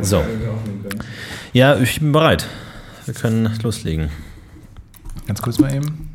[0.00, 0.24] So.
[1.52, 2.46] Ja, ich bin bereit.
[3.06, 4.10] Wir können loslegen.
[5.26, 6.10] Ganz kurz mal eben.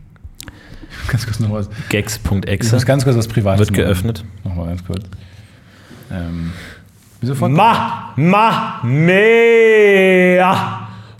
[1.10, 1.68] Ganz kurz noch was.
[1.68, 3.84] Ich Gags.exe muss ganz kurz was Privates wird machen.
[3.84, 4.24] geöffnet.
[4.44, 5.04] Nochmal ganz kurz.
[6.12, 6.54] Ähm,
[7.20, 7.52] wieso von?
[7.52, 10.56] Ma, ma, mea,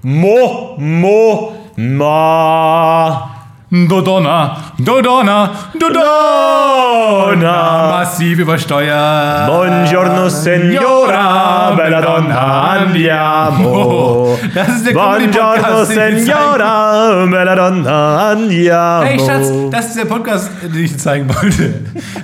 [0.02, 3.35] mo, mo, ma.
[3.84, 7.56] Dodonna, Dodonna, Donna.
[7.92, 9.48] Massiv übersteuert.
[9.48, 14.38] Buongiorno, Signora, bella donna, andiamo.
[14.54, 19.04] Das ist der Buongiorno, Signora, bella donna, andiamo.
[19.06, 21.74] Hey Schatz, das ist der Podcast, den ich dir zeigen wollte.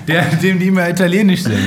[0.08, 1.60] Der, dem die immer italienisch sind.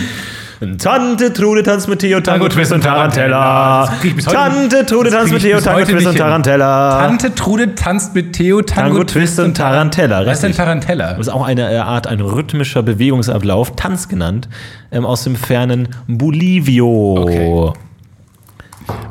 [0.78, 3.88] Tante Trude tanzt mit Theo, Tango, Twist und Tarantella.
[4.22, 6.16] Tante Trude tanzt mit Theo, Tango, Twist und.
[6.18, 6.98] Tarantella.
[7.00, 10.26] Tante Trude tanzt mit Theo, Tango, Twist und Tarantella.
[10.26, 10.52] Was ist denn.
[10.52, 11.10] Tarantella?
[11.10, 14.48] Das ist auch eine äh, Art, ein rhythmischer Bewegungsablauf, Tanz genannt,
[14.90, 17.22] ähm, aus dem fernen Bolivio.
[17.22, 17.72] Okay.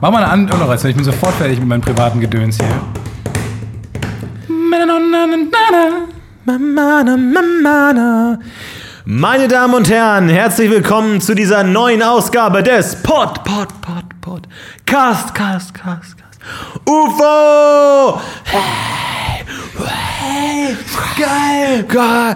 [0.02, 0.89] Mach mal eine andere Anmoderation.
[0.91, 2.67] Ich bin sofort fertig mit meinem privaten Gedöns hier.
[6.45, 8.39] Mamana, mamana.
[9.06, 14.44] Meine Damen und Herren, herzlich willkommen zu dieser neuen Ausgabe des Pod, Pod, Pod, Pod,
[14.86, 16.40] Cast, Cast, Cast, Cast.
[16.88, 18.22] UFO!
[18.46, 19.44] Hey!
[20.22, 20.78] Hey!
[21.20, 21.84] Geil!
[21.86, 22.36] Geil!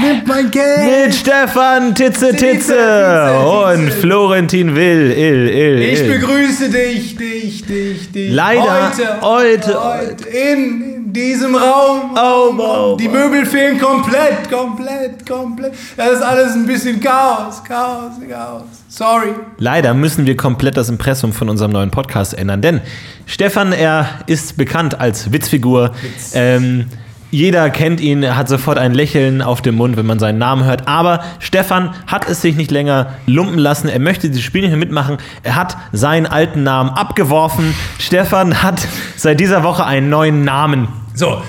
[0.00, 1.06] Nimm mein Geld!
[1.06, 3.92] Mit Stefan Titze Titze und.
[3.92, 8.32] Florentin Will, ill, ill, Ich begrüße dich, dich, dich, dich.
[8.32, 10.85] Leider, heute, heute, heute in
[11.16, 12.14] diesem Raum.
[12.14, 15.72] Oh, oh, Die Möbel fehlen komplett, komplett, komplett.
[15.96, 18.62] Das ist alles ein bisschen Chaos, Chaos, Chaos.
[18.88, 19.30] Sorry.
[19.56, 22.80] Leider müssen wir komplett das Impressum von unserem neuen Podcast ändern, denn
[23.24, 25.92] Stefan, er ist bekannt als Witzfigur.
[26.34, 26.86] Ähm,
[27.30, 30.64] jeder kennt ihn, er hat sofort ein Lächeln auf dem Mund, wenn man seinen Namen
[30.64, 30.86] hört.
[30.86, 33.88] Aber Stefan hat es sich nicht länger lumpen lassen.
[33.88, 35.16] Er möchte dieses Spiel nicht mehr mitmachen.
[35.42, 37.74] Er hat seinen alten Namen abgeworfen.
[37.98, 40.88] Stefan hat seit dieser Woche einen neuen Namen.
[41.16, 41.42] So,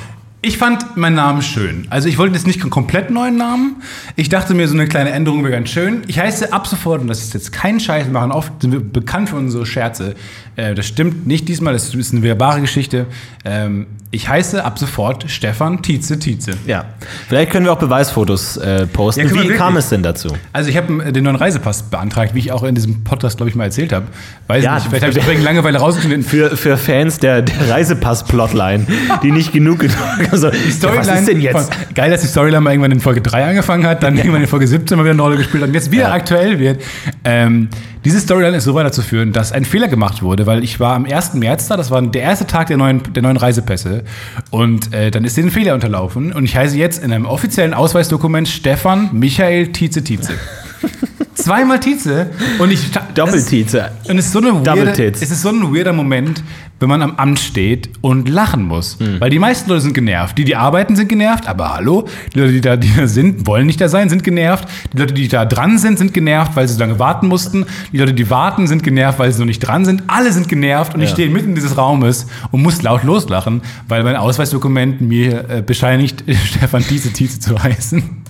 [0.48, 1.88] ich fand meinen Namen schön.
[1.90, 3.78] Also ich wollte jetzt nicht einen komplett neuen Namen.
[4.16, 6.04] Ich dachte mir, so eine kleine Änderung wäre ganz schön.
[6.08, 8.80] Ich heiße ab sofort, und das ist jetzt kein Scheiß, wir machen oft, sind wir
[8.80, 10.16] bekannt für unsere Scherze.
[10.56, 13.08] Äh, das stimmt nicht diesmal, das ist eine wahre Geschichte.
[13.44, 16.52] Ähm, ich heiße ab sofort Stefan Tietze Tietze.
[16.66, 16.86] Ja.
[17.28, 19.28] Vielleicht können wir auch Beweisfotos äh, posten.
[19.28, 20.30] Ja, Wie kam es denn dazu?
[20.54, 23.56] Also ich habe den neuen Reisepass beantragt, wie ich auch in diesem Podcast, glaube ich,
[23.56, 24.08] mal erzählt habe.
[24.48, 26.24] Weiß Ja, nicht, vielleicht habe ich deswegen Langeweile rausgeschnitten.
[26.24, 28.88] Für, für Fans der, der Reisepass-Plotline,
[29.24, 29.98] die nicht genug genug.
[30.44, 31.54] Also, Die Storyline ja, was ist denn jetzt?
[31.74, 34.48] Von, geil, dass die Storyline mal irgendwann in Folge 3 angefangen hat, dann irgendwann in
[34.48, 36.14] Folge 17 mal wieder eine Rolle gespielt hat und jetzt wieder Ja.
[36.14, 36.82] aktuell wird.
[37.24, 37.70] Ähm,
[38.06, 41.34] diese Storyline ist so weiterzuführen, dass ein Fehler gemacht wurde, weil ich war am 1.
[41.34, 44.04] März da, das war der erste Tag der neuen, der neuen Reisepässe
[44.50, 48.48] und äh, dann ist ein Fehler unterlaufen und ich heiße jetzt in einem offiziellen Ausweisdokument
[48.48, 50.34] Stefan Michael Tietze Tietze.
[51.36, 53.92] Zweimal Tietze und ich Doppeltize.
[54.10, 56.44] und es ist so eine Double weirde, es ist so ein weirder Moment,
[56.80, 59.00] wenn man am Amt steht und lachen muss.
[59.00, 59.20] Hm.
[59.20, 60.38] Weil die meisten Leute sind genervt.
[60.38, 63.66] Die, die arbeiten, sind genervt, aber hallo, die Leute, die da, die da sind, wollen
[63.66, 64.68] nicht da sein, sind genervt.
[64.94, 67.66] Die Leute, die da dran sind, sind genervt, weil sie so lange warten mussten.
[67.92, 70.04] Die Leute, die warten, sind genervt, weil sie noch nicht dran sind.
[70.08, 71.16] Alle sind genervt und ich Ja.
[71.16, 76.84] stehe mitten dieses Raumes und muss laut loslachen, weil mein Ausweisdokument mir äh, bescheinigt, Stefan
[76.84, 78.04] Tietze Tietze zu heißen.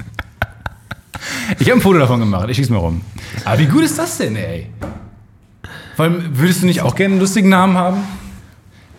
[1.60, 3.02] Ich habe ein Foto davon gemacht, ich schieß mal rum.
[3.46, 4.68] Aber wie gut ist das denn, ey?
[5.96, 7.98] Vor allem, würdest du nicht auch gerne einen lustigen Namen haben?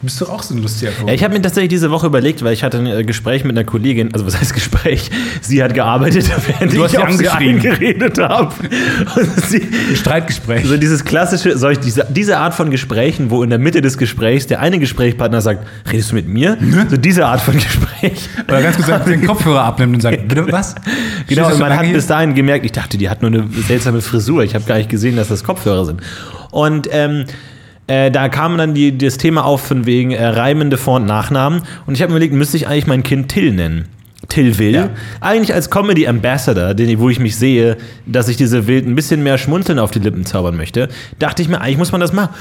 [0.01, 1.09] Du bist doch auch so ein lustiger Vogel.
[1.09, 3.59] Ja, ich habe mir tatsächlich diese Woche überlegt, weil ich hatte ein äh, Gespräch mit
[3.59, 5.11] einer Kollegin, also was heißt Gespräch?
[5.41, 8.55] Sie hat gearbeitet, während Du hast ich auf sie eingeredet habe.
[8.61, 10.67] Ein Streitgespräch.
[10.67, 13.99] so dieses klassische, soll ich diese, diese Art von Gesprächen, wo in der Mitte des
[13.99, 16.57] Gesprächs der eine Gesprächspartner sagt, redest du mit mir?
[16.89, 18.29] So diese Art von Gespräch.
[18.47, 20.77] Oder ganz kurz den Kopfhörer abnimmt und sagt, bitte was?
[21.27, 21.95] Genau, und du man hat hier?
[21.95, 24.45] bis dahin gemerkt, ich dachte, die hat nur eine seltsame Frisur.
[24.45, 26.01] Ich habe gar nicht gesehen, dass das Kopfhörer sind.
[26.51, 27.25] Und ähm,
[27.89, 31.63] äh, da kam dann die, das Thema auf von wegen äh, reimende Vor- und Nachnamen.
[31.87, 33.87] Und ich habe mir überlegt, müsste ich eigentlich mein Kind Till nennen?
[34.29, 34.75] Till Will.
[34.75, 34.91] Ja.
[35.21, 39.23] Eigentlich als Comedy Ambassador, den, wo ich mich sehe, dass ich diese Wild ein bisschen
[39.23, 42.35] mehr Schmunzeln auf die Lippen zaubern möchte, dachte ich mir, eigentlich muss man das machen.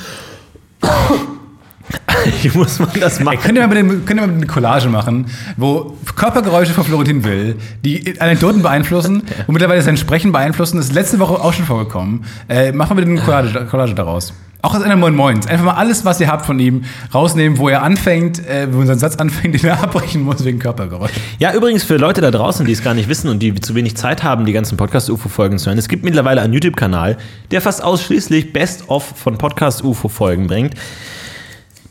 [2.07, 3.39] eigentlich muss man das machen.
[3.41, 7.55] Könnt, ihr mal bitte, könnt ihr mal eine Collage machen, wo Körpergeräusche von Florentin Will,
[7.85, 12.25] die Anekdoten beeinflussen und mittlerweile sein Sprechen beeinflussen, das ist letzte Woche auch schon vorgekommen.
[12.49, 14.33] Äh, machen wir eine Collage, Collage daraus.
[14.67, 15.47] Auch aus einer Moin Moins.
[15.47, 16.83] Einfach mal alles, was ihr habt von ihm,
[17.13, 21.13] rausnehmen, wo er anfängt, äh, wo unser Satz anfängt, den er abbrechen muss wegen Körpergeräusch.
[21.39, 23.95] Ja, übrigens für Leute da draußen, die es gar nicht wissen und die zu wenig
[23.95, 27.15] Zeit haben, die ganzen Podcast-UFO-Folgen zu hören, es gibt mittlerweile einen YouTube-Kanal,
[27.51, 30.73] der fast ausschließlich Best-of von Podcast-UFO-Folgen bringt.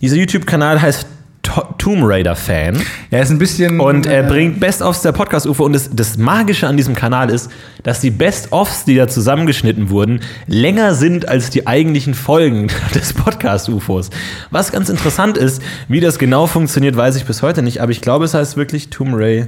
[0.02, 1.06] Dieser YouTube-Kanal heißt
[1.46, 2.82] To Tomb Raider-Fan.
[3.12, 3.78] Er ist ein bisschen.
[3.78, 5.64] Und er äh, bringt Best-ofs der Podcast-UFO.
[5.64, 7.52] Und das, das Magische an diesem Kanal ist,
[7.84, 14.10] dass die Best-ofs, die da zusammengeschnitten wurden, länger sind als die eigentlichen Folgen des Podcast-UFOs.
[14.50, 17.80] Was ganz interessant ist, wie das genau funktioniert, weiß ich bis heute nicht.
[17.80, 19.46] Aber ich glaube, es heißt wirklich Tomb Ray.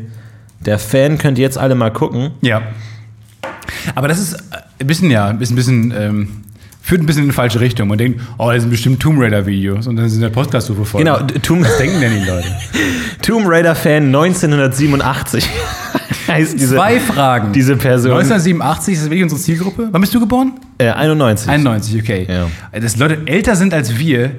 [0.60, 2.30] Der Fan könnt ihr jetzt alle mal gucken.
[2.42, 2.62] Ja.
[3.96, 4.38] Aber das ist äh,
[4.78, 5.92] ein bisschen, ja, ist ein bisschen.
[5.96, 6.28] Ähm,
[6.80, 7.88] führt ein bisschen in die falsche Richtung.
[7.88, 11.00] Man denkt, oh, das sind bestimmt Tomb Raider-Videos und dann sind der podcast UFO voll.
[11.04, 12.48] Genau, Tomb, Was denken denn die Leute?
[13.22, 15.48] Tomb Raider-Fan 1987
[16.28, 17.52] heißt diese, Zwei Fragen.
[17.52, 18.12] diese Person.
[18.12, 19.88] 1987 ist das wirklich unsere Zielgruppe.
[19.90, 20.52] Wann bist du geboren?
[20.78, 21.48] äh, 91.
[21.48, 22.26] 91, okay.
[22.28, 22.80] Ja.
[22.80, 24.32] Dass Leute älter sind als wir,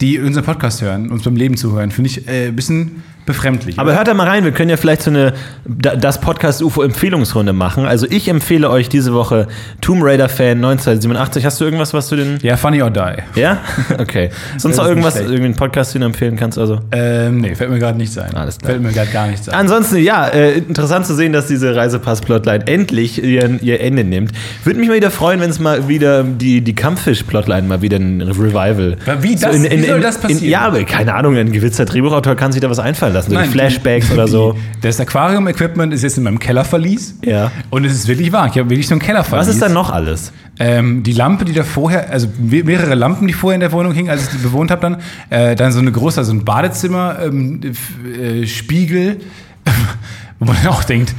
[0.00, 3.78] die unseren Podcast hören, uns beim Leben zuhören, finde ich äh, ein bisschen befremdlich.
[3.78, 5.32] Aber hört da mal rein, wir können ja vielleicht so eine
[5.66, 7.86] da- das Podcast UFO Empfehlungsrunde machen.
[7.86, 9.46] Also ich empfehle euch diese Woche
[9.80, 11.44] Tomb Raider Fan 1987.
[11.44, 13.40] Hast du irgendwas, was du den ja, Funny or Die.
[13.40, 13.58] Ja?
[13.98, 14.30] Okay.
[14.58, 15.28] Sonst noch irgendwas, schlecht.
[15.28, 16.80] irgendwie einen Podcast, den du empfehlen kannst also?
[16.92, 18.34] Ähm, nee, fällt mir gerade nicht ein.
[18.34, 18.70] Alles klar.
[18.72, 19.54] Fällt mir gerade gar nichts ein.
[19.54, 24.32] Ansonsten, ja, äh, interessant zu sehen, dass diese Reisepass-Plotline endlich ihren, ihr Ende nimmt.
[24.64, 28.20] Würde mich mal wieder freuen, wenn es mal wieder die, die Kampffisch-Plotline mal wieder ein
[28.22, 28.96] Revival.
[29.20, 30.44] Wie das- wie soll das passieren?
[30.44, 33.19] ja, aber keine Ahnung, ein gewisser Drehbuchautor kann sich da was einfallen lassen.
[33.22, 34.56] So Nein, Flashbacks oder so.
[34.80, 37.16] Das Aquarium-Equipment ist jetzt in meinem Kellerverlies.
[37.24, 37.52] Ja.
[37.68, 38.48] Und es ist wirklich wahr.
[38.50, 39.46] Ich habe wirklich so einen Kellerverlies.
[39.48, 40.32] Was ist da noch alles?
[40.58, 43.92] Ähm, die Lampe, die da vorher, also me- mehrere Lampen, die vorher in der Wohnung
[43.92, 44.96] hingen, als ich die bewohnt habe dann.
[45.28, 49.18] Äh, dann so eine große, so ein Badezimmer, ähm, äh, Spiegel,
[50.38, 51.14] wo man auch denkt,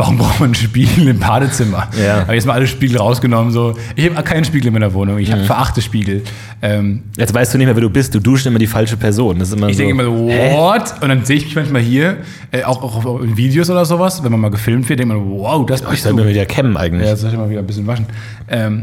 [0.00, 1.88] warum braucht man einen Spiegel im Badezimmer?
[2.02, 2.22] Ja.
[2.22, 3.52] Habe jetzt mal alle Spiegel rausgenommen.
[3.52, 3.76] So.
[3.94, 5.18] Ich habe keinen Spiegel in meiner Wohnung.
[5.18, 6.22] Ich habe verachte Spiegel.
[6.62, 8.14] Ähm, Jetzt weißt du nicht mehr, wer du bist.
[8.14, 9.38] Du duschst immer die falsche Person.
[9.38, 9.82] Das ist immer ich so.
[9.84, 10.94] denke immer so, what?
[11.00, 12.18] Und dann sehe ich mich manchmal hier,
[12.50, 15.64] äh, auch, auch in Videos oder sowas, wenn man mal gefilmt wird, denkt man, wow,
[15.66, 16.22] das ich bist soll du.
[16.22, 17.06] mir wieder kämmen eigentlich.
[17.06, 18.06] Ja, soll ich mal wieder ein bisschen waschen.
[18.48, 18.82] Ähm,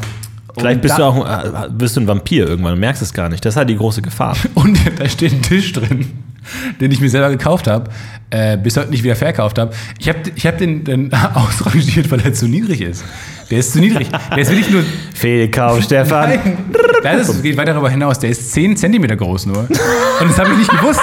[0.57, 3.45] Vielleicht bist du auch äh, bist du ein Vampir irgendwann und merkst es gar nicht.
[3.45, 4.35] Das ist halt die große Gefahr.
[4.55, 6.07] Und da steht ein Tisch drin,
[6.81, 7.89] den ich mir selber gekauft habe,
[8.29, 9.73] äh, bis heute nicht wieder verkauft habe.
[9.99, 13.03] Ich habe ich hab den, den ausrangiert, weil er zu niedrig ist.
[13.49, 14.09] Der ist zu niedrig.
[14.09, 14.83] Der ist wirklich nur.
[15.13, 16.29] Fehlkauf, Stefan.
[17.03, 18.19] Nein, das ist, geht weit darüber hinaus.
[18.19, 19.59] Der ist 10 Zentimeter groß nur.
[19.59, 20.99] Und das habe ich nicht gewusst.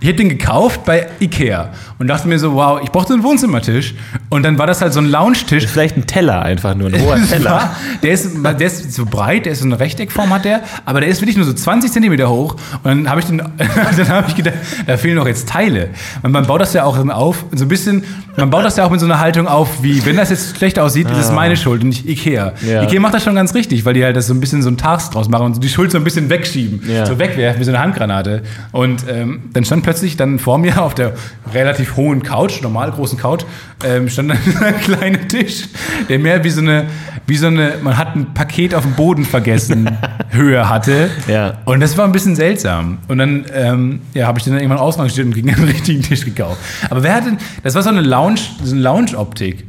[0.00, 3.94] Ich hätte den gekauft bei Ikea und dachte mir so, wow, ich brauchte einen Wohnzimmertisch.
[4.28, 5.66] Und dann war das halt so ein Lounge-Tisch.
[5.66, 7.74] Vielleicht ein Teller einfach nur, ein hoher Teller.
[8.02, 11.08] Der ist, der ist so breit, der ist so eine Rechteckform hat der, aber der
[11.08, 12.54] ist wirklich nur so 20 Zentimeter hoch.
[12.82, 13.38] Und dann habe ich, den-
[13.96, 14.54] dann habe ich gedacht,
[14.86, 15.90] da fehlen noch jetzt Teile.
[16.22, 18.04] Und man baut das ja auch auf, so ein bisschen,
[18.40, 20.78] man baut das ja auch mit so einer Haltung auf, wie, wenn das jetzt schlecht
[20.78, 22.52] aussieht, ist es meine Schuld und nicht Ikea.
[22.66, 22.82] Ja.
[22.82, 24.76] Ikea macht das schon ganz richtig, weil die halt das so ein bisschen so ein
[24.76, 27.06] Task draus machen und so die Schuld so ein bisschen wegschieben, Ja.
[27.06, 28.42] so wegwerfen wie so eine Handgranate.
[28.72, 31.12] Und ähm, dann stand plötzlich dann vor mir auf der
[31.54, 33.44] relativ hohen Couch, normal großen Couch,
[33.84, 35.64] ähm, stand dann ein kleiner Tisch,
[36.08, 36.86] der mehr wie so eine,
[37.26, 39.90] wie so eine, man hat ein Paket auf dem Boden vergessen,
[40.30, 41.10] Höhe hatte.
[41.28, 41.58] Ja.
[41.64, 42.98] Und das war ein bisschen seltsam.
[43.08, 46.24] Und dann ähm, ja, habe ich den dann irgendwann ausrangiert und gegen einen richtigen Tisch
[46.24, 46.58] gekauft.
[46.88, 48.00] Aber wer hat denn, das war so eine
[48.36, 49.64] Lounge, so eine Lounge-Optik.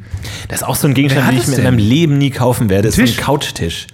[0.48, 1.74] Das ist auch so ein Gegenstand, hat den ich es mir in denn?
[1.74, 2.88] meinem Leben nie kaufen werde.
[2.88, 3.86] Das ist so ein Couchtisch.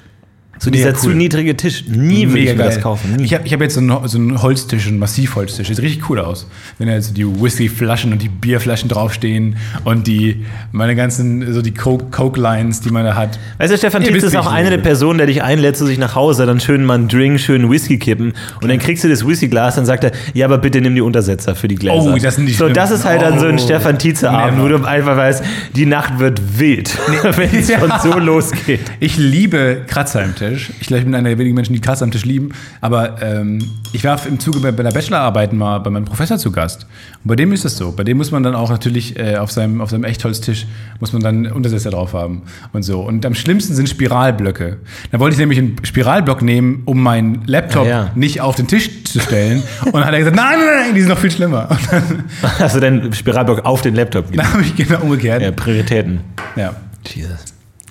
[0.61, 1.15] So Mega dieser zu cool.
[1.15, 1.85] niedrige Tisch.
[1.89, 3.15] Nie würde ich mir das kaufen.
[3.17, 3.25] Nie.
[3.25, 5.69] Ich habe ich hab jetzt so einen, so einen Holztisch, einen Massivholztisch.
[5.69, 6.49] Sieht richtig cool aus.
[6.79, 11.73] Wenn da jetzt die Whiskyflaschen und die Bierflaschen draufstehen und die, meine ganzen, so die
[11.75, 13.39] Coke- Coke-Lines, die man da hat.
[13.59, 14.79] Weißt du, Stefan Tietz ist auch ich eine der.
[14.79, 17.99] Personen, der dich einlädt zu sich nach Hause, dann schön mal einen Drink, schön Whisky
[17.99, 18.33] kippen
[18.63, 21.55] und dann kriegst du das Whiskyglas, dann sagt er, ja, aber bitte nimm die Untersetzer
[21.55, 21.97] für die Gläser.
[22.15, 23.59] Oh, das sind die So, das ist halt dann so ein Oh.
[23.59, 25.43] Stefan Tietze-Abend, wo du einfach weißt,
[25.77, 26.97] die Nacht wird wild,
[27.37, 27.79] wenn es Ja.
[27.81, 28.81] schon so losgeht.
[29.01, 30.71] Ich liebe Kratzer im Tisch.
[30.81, 32.51] Ich glaube, ich bin einer der wenigen Menschen, die Kratzer am Tisch lieben.
[32.81, 33.59] Aber ähm,
[33.93, 36.87] ich war im Zuge bei, bei der Bachelorarbeit mal bei meinem Professor zu Gast.
[37.25, 37.93] Und bei dem ist es so.
[37.93, 40.67] Bei dem muss man dann auch natürlich äh, auf, seinem, auf seinem Echtholztisch
[41.01, 43.01] muss man dann Untersetzer drauf haben und so.
[43.01, 44.79] Und am schlimmsten sind Spiralblöcke.
[45.11, 48.11] Da wollte ich nämlich einen Spiralblock nehmen, um meinen Laptop Ah, ja.
[48.15, 49.63] nicht auf den Tisch zu stellen.
[49.85, 51.69] Und dann hat er gesagt, nein, nein, nein, die sind noch viel schlimmer.
[51.71, 52.25] Und dann,
[52.59, 54.45] Hast du deinen Spiralblock auf den Laptop gelegt?
[54.47, 55.43] dann habe ich genau umgekehrt.
[55.43, 56.21] Ja, Prioritäten.
[56.57, 56.75] ja.
[57.07, 57.39] Jesus.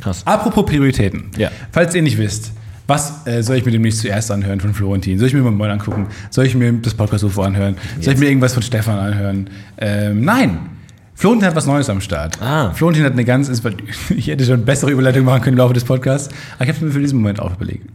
[0.02, 0.22] Krass.
[0.26, 1.32] Apropos Prioritäten.
[1.38, 1.50] Ja.
[1.72, 2.52] Falls ihr nicht wisst,
[2.88, 5.20] was äh, soll ich mir demnächst zuerst anhören von Florentin?
[5.20, 6.08] Soll ich mir mal Moin angucken?
[6.30, 7.76] Soll ich mir das Podcast-UFO anhören?
[8.00, 9.50] Soll ich mir irgendwas von Stefan anhören?
[9.78, 10.60] Ähm, nein.
[11.14, 12.40] Florentin hat was Neues am Start.
[12.42, 12.72] Ah.
[12.72, 13.50] Florentin hat eine ganz,
[14.16, 16.82] ich hätte schon bessere Überleitung machen können im Laufe des Podcasts, aber ich habe es
[16.82, 17.90] mir für diesen Moment auch überlegt.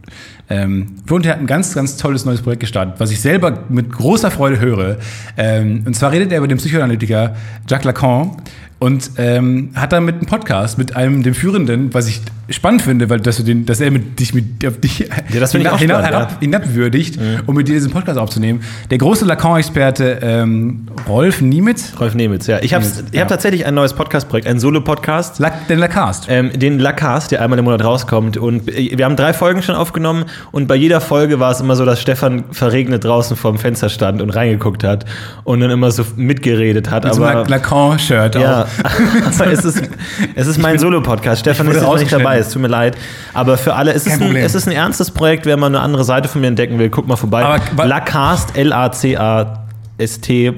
[0.49, 4.29] Ähm, Florentin hat ein ganz, ganz tolles neues Projekt gestartet, was ich selber mit großer
[4.29, 4.97] Freude höre.
[5.37, 7.35] Ähm, und zwar redet er über den Psychoanalytiker
[7.67, 8.37] Jacques Lacan
[8.83, 12.19] und ähm, hat damit einen Podcast mit einem, dem Führenden, was ich
[12.49, 15.53] spannend finde, weil dass, du den, dass er mit, dich mit auf dich Ja, das
[15.53, 16.39] finde ich hinab, spannend, herab, ja.
[16.41, 18.61] hinabwürdigt, um mit dir diesen Podcast aufzunehmen.
[18.91, 22.59] Der große Lacan-Experte ähm, Rolf Niemitz, Rolf Nemitz, ja.
[22.61, 23.25] Ich habe ich hab ja.
[23.25, 25.39] tatsächlich ein neues Podcast-Projekt, ein Solo-Podcast.
[25.39, 26.25] Lac, den Lacast.
[26.27, 28.35] Ähm, den Lacast, der einmal im Monat rauskommt.
[28.35, 31.75] Und äh, wir haben drei Folgen schon aufgenommen und bei jeder Folge war es immer
[31.75, 35.05] so, dass Stefan verregnet draußen vorm Fenster stand und reingeguckt hat
[35.43, 37.03] und dann immer so mitgeredet hat.
[37.03, 38.65] Mit so aber Lacan-Shirt ja,
[39.25, 39.89] aber es ist,
[40.35, 41.41] es ist mein Solo-Podcast.
[41.41, 42.97] Stefan ist jetzt nicht dabei, es tut mir leid.
[43.33, 45.45] Aber für alle, es ist, ein, es ist ein ernstes Projekt.
[45.45, 47.43] Wer mal eine andere Seite von mir entdecken will, guck mal vorbei.
[47.43, 49.62] Aber Lacast, L-A-C-A.
[50.01, 50.49] st.de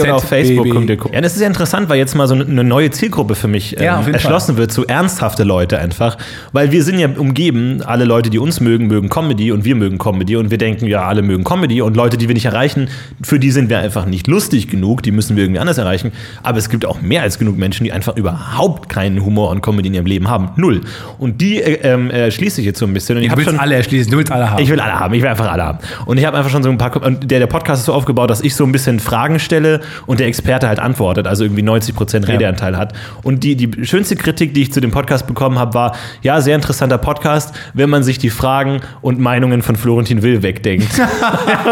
[0.00, 0.28] oder auf ZBB.
[0.28, 0.70] Facebook.
[0.70, 1.14] könnt ihr gucken.
[1.14, 3.84] Ja, das ist ja interessant, weil jetzt mal so eine neue Zielgruppe für mich ähm,
[3.84, 6.16] Ja, erschlossen wird, so ernsthafte Leute einfach.
[6.52, 9.98] Weil wir sind ja umgeben, alle Leute, die uns mögen, mögen Comedy und wir mögen
[9.98, 12.88] Comedy und wir denken, ja, alle mögen Comedy und Leute, die wir nicht erreichen,
[13.22, 16.12] für die sind wir einfach nicht lustig genug, die müssen wir irgendwie anders erreichen.
[16.42, 19.88] Aber es gibt auch mehr als genug Menschen, die einfach überhaupt keinen Humor und Comedy
[19.88, 20.50] in ihrem Leben haben.
[20.56, 20.80] Null.
[21.18, 23.18] Und die äh, ähm, äh, schließe ich jetzt so ein bisschen.
[23.18, 24.62] Und ich Du willst schon alle erschließen, du willst alle haben.
[24.62, 25.78] ich will alle haben, ich will einfach alle haben.
[26.06, 26.96] Und ich habe einfach schon so ein paar.
[27.02, 30.20] Und der, der Podcast ist so aufgebaut, dass ich so ein bisschen Fragen stelle und
[30.20, 32.92] der Experte halt antwortet, also irgendwie 90% Redeanteil hat.
[33.22, 36.54] Und die, die schönste Kritik, die ich zu dem Podcast bekommen habe, war: ja, sehr
[36.54, 40.88] interessanter Podcast, wenn man sich die Fragen und Meinungen von Florentin Will wegdenkt.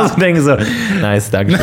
[0.06, 0.56] ich denke so,
[1.00, 1.58] nice, danke.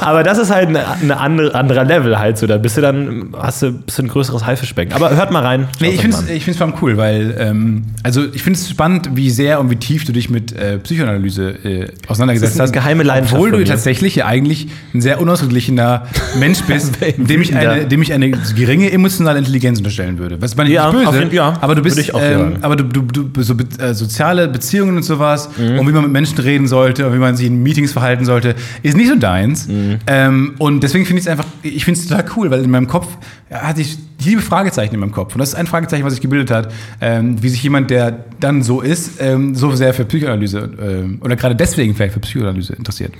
[0.00, 2.46] Aber das ist halt ein eine andere, anderer Level halt so.
[2.46, 4.94] Da bist du dann, hast du bist ein größeres Haifischbecken.
[4.94, 5.68] Aber hört mal rein.
[5.80, 6.34] Nee, ich finde es an.
[6.34, 9.70] ich find's vor allem cool, weil, ähm, also ich finde es spannend, wie sehr und
[9.70, 12.72] wie tief du dich mit äh, Psychoanalyse äh, auseinandergesetzt Das ist eine hast.
[12.72, 16.06] geheime Leidenschaft Obwohl du tatsächlich ja eigentlich ein sehr unausgeglichener
[16.38, 20.40] Mensch bist, dem ich, eine, dem ich eine geringe emotionale Intelligenz unterstellen würde.
[20.40, 22.84] Was man Ja, nicht böse, jeden- ja, aber du bist, ich auch ähm, aber du,
[22.84, 25.78] du, du so äh, soziale Beziehungen und sowas Mhm.
[25.78, 28.54] und wie man mit Menschen reden sollte und wie man sich in Meetings verhalten sollte,
[28.82, 29.66] ist nicht so deins.
[29.68, 29.98] Mhm.
[30.06, 32.86] Ähm, und deswegen finde ich es einfach, ich finde es total cool, weil in meinem
[32.86, 33.08] Kopf
[33.50, 35.34] hatte ich liebe Fragezeichen in meinem Kopf.
[35.34, 38.62] Und das ist ein Fragezeichen, was sich gebildet hat, ähm, wie sich jemand, der dann
[38.62, 43.12] so ist, ähm, so sehr für Psychoanalyse ähm, oder gerade deswegen vielleicht für Psychoanalyse interessiert.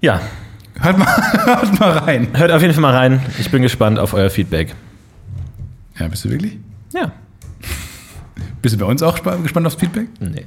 [0.00, 0.20] Ja,
[0.80, 1.06] Hört mal,
[1.46, 2.28] hört mal rein.
[2.34, 3.20] hört auf jeden Fall mal rein.
[3.38, 4.74] Ich bin gespannt auf euer Feedback.
[5.98, 6.58] Ja, bist du wirklich?
[6.92, 7.12] Ja.
[8.62, 10.08] Bist du bei uns auch spa- gespannt aufs Feedback?
[10.20, 10.44] Nee.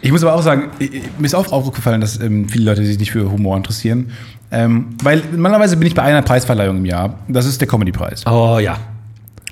[0.00, 3.10] Ich muss aber auch sagen, mir ist auch aufgefallen, dass ähm, viele Leute sich nicht
[3.10, 4.12] für Humor interessieren.
[4.50, 7.18] Ähm, weil normalerweise bin ich bei einer Preisverleihung im Jahr.
[7.26, 8.24] Das ist der Comedy-Preis.
[8.26, 8.78] Oh ja.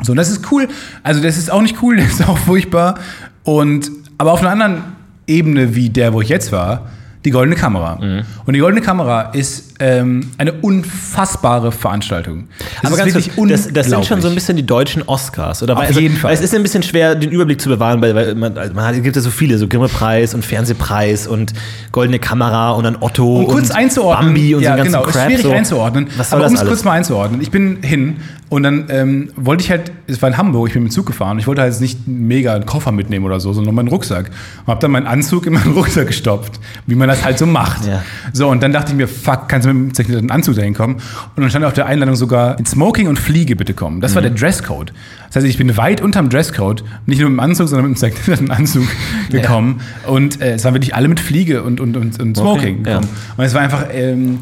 [0.02, 0.68] So, und das ist cool.
[1.02, 2.98] Also, das ist auch nicht cool, das ist auch furchtbar.
[3.42, 4.82] Und, aber auf einer anderen
[5.26, 6.90] Ebene wie der, wo ich jetzt war,
[7.26, 7.96] die Goldene Kamera.
[7.96, 8.22] Mhm.
[8.46, 12.46] Und die Goldene Kamera ist ähm, eine unfassbare Veranstaltung.
[12.80, 15.74] Das Aber ganz kurz, das, das sind schon so ein bisschen die deutschen Oscars, oder?
[15.76, 16.32] Auf also, jeden Fall.
[16.32, 19.02] Es ist ein bisschen schwer, den Überblick zu bewahren, weil, weil man, also man hat,
[19.02, 21.52] gibt ja so viele, so Grimme-Preis und Fernsehpreis und
[21.90, 24.28] Goldene Kamera und dann Otto Um kurz und einzuordnen.
[24.28, 25.14] Bambi und ja, so ganzen genau, Crap.
[25.16, 25.50] ist schwierig so.
[25.52, 26.06] einzuordnen.
[26.16, 27.40] Was soll aber um es kurz mal einzuordnen.
[27.40, 30.84] Ich bin hin und dann ähm, wollte ich halt, es war in Hamburg, ich bin
[30.84, 31.38] mit dem Zug gefahren.
[31.40, 34.30] Ich wollte halt nicht mega einen Koffer mitnehmen oder so, sondern nur meinen Rucksack.
[34.64, 37.84] Und habe dann meinen Anzug in meinen Rucksack gestopft, wie man das halt so macht.
[37.86, 38.04] Ja.
[38.32, 40.94] So, und dann dachte ich mir, fuck, kannst du mit dem zerknitterten Anzug dahin kommen?
[40.94, 44.00] Und dann stand auf der Einladung sogar, in Smoking und Fliege bitte kommen.
[44.00, 44.26] Das war Mhm.
[44.26, 44.92] der Dresscode.
[45.26, 47.98] Das heißt, ich bin weit unterm Dresscode, nicht nur mit dem Anzug, sondern mit dem
[47.98, 48.84] zerknitterten Anzug
[49.30, 49.80] gekommen.
[50.06, 53.00] Und äh, es waren wirklich alle mit Fliege und, und, und, und Smoking ja.
[53.00, 53.08] gekommen.
[53.36, 54.38] Und es war einfach ähm,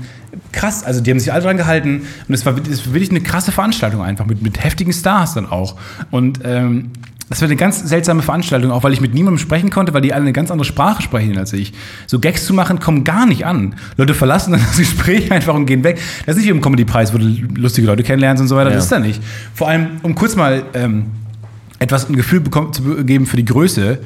[0.52, 0.84] krass.
[0.84, 3.52] Also die haben sich alle dran gehalten und es war, es war wirklich eine krasse
[3.52, 5.76] Veranstaltung einfach mit, mit heftigen Stars dann auch.
[6.10, 6.90] Und ähm,
[7.30, 10.12] das war eine ganz seltsame Veranstaltung, auch weil ich mit niemandem sprechen konnte, weil die
[10.12, 11.72] alle eine ganz andere Sprache sprechen als ich.
[12.06, 13.76] So Gags zu machen, kommen gar nicht an.
[13.96, 15.98] Leute verlassen dann das Gespräch einfach und gehen weg.
[16.26, 17.26] Das ist nicht wie im Comedy-Preis, wo du
[17.56, 18.70] lustige Leute kennenlernst und so weiter.
[18.70, 18.76] Ja.
[18.76, 19.22] Das ist da nicht.
[19.54, 21.06] Vor allem, um kurz mal ähm,
[21.78, 23.98] etwas ein Gefühl bekommen, zu geben für die Größe.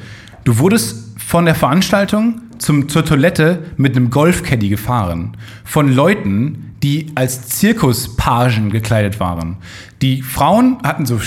[0.45, 5.37] Du wurdest von der Veranstaltung zum, zur Toilette mit einem Golfcaddy gefahren.
[5.63, 9.57] Von Leuten, die als Zirkuspagen gekleidet waren.
[10.01, 11.19] Die Frauen hatten so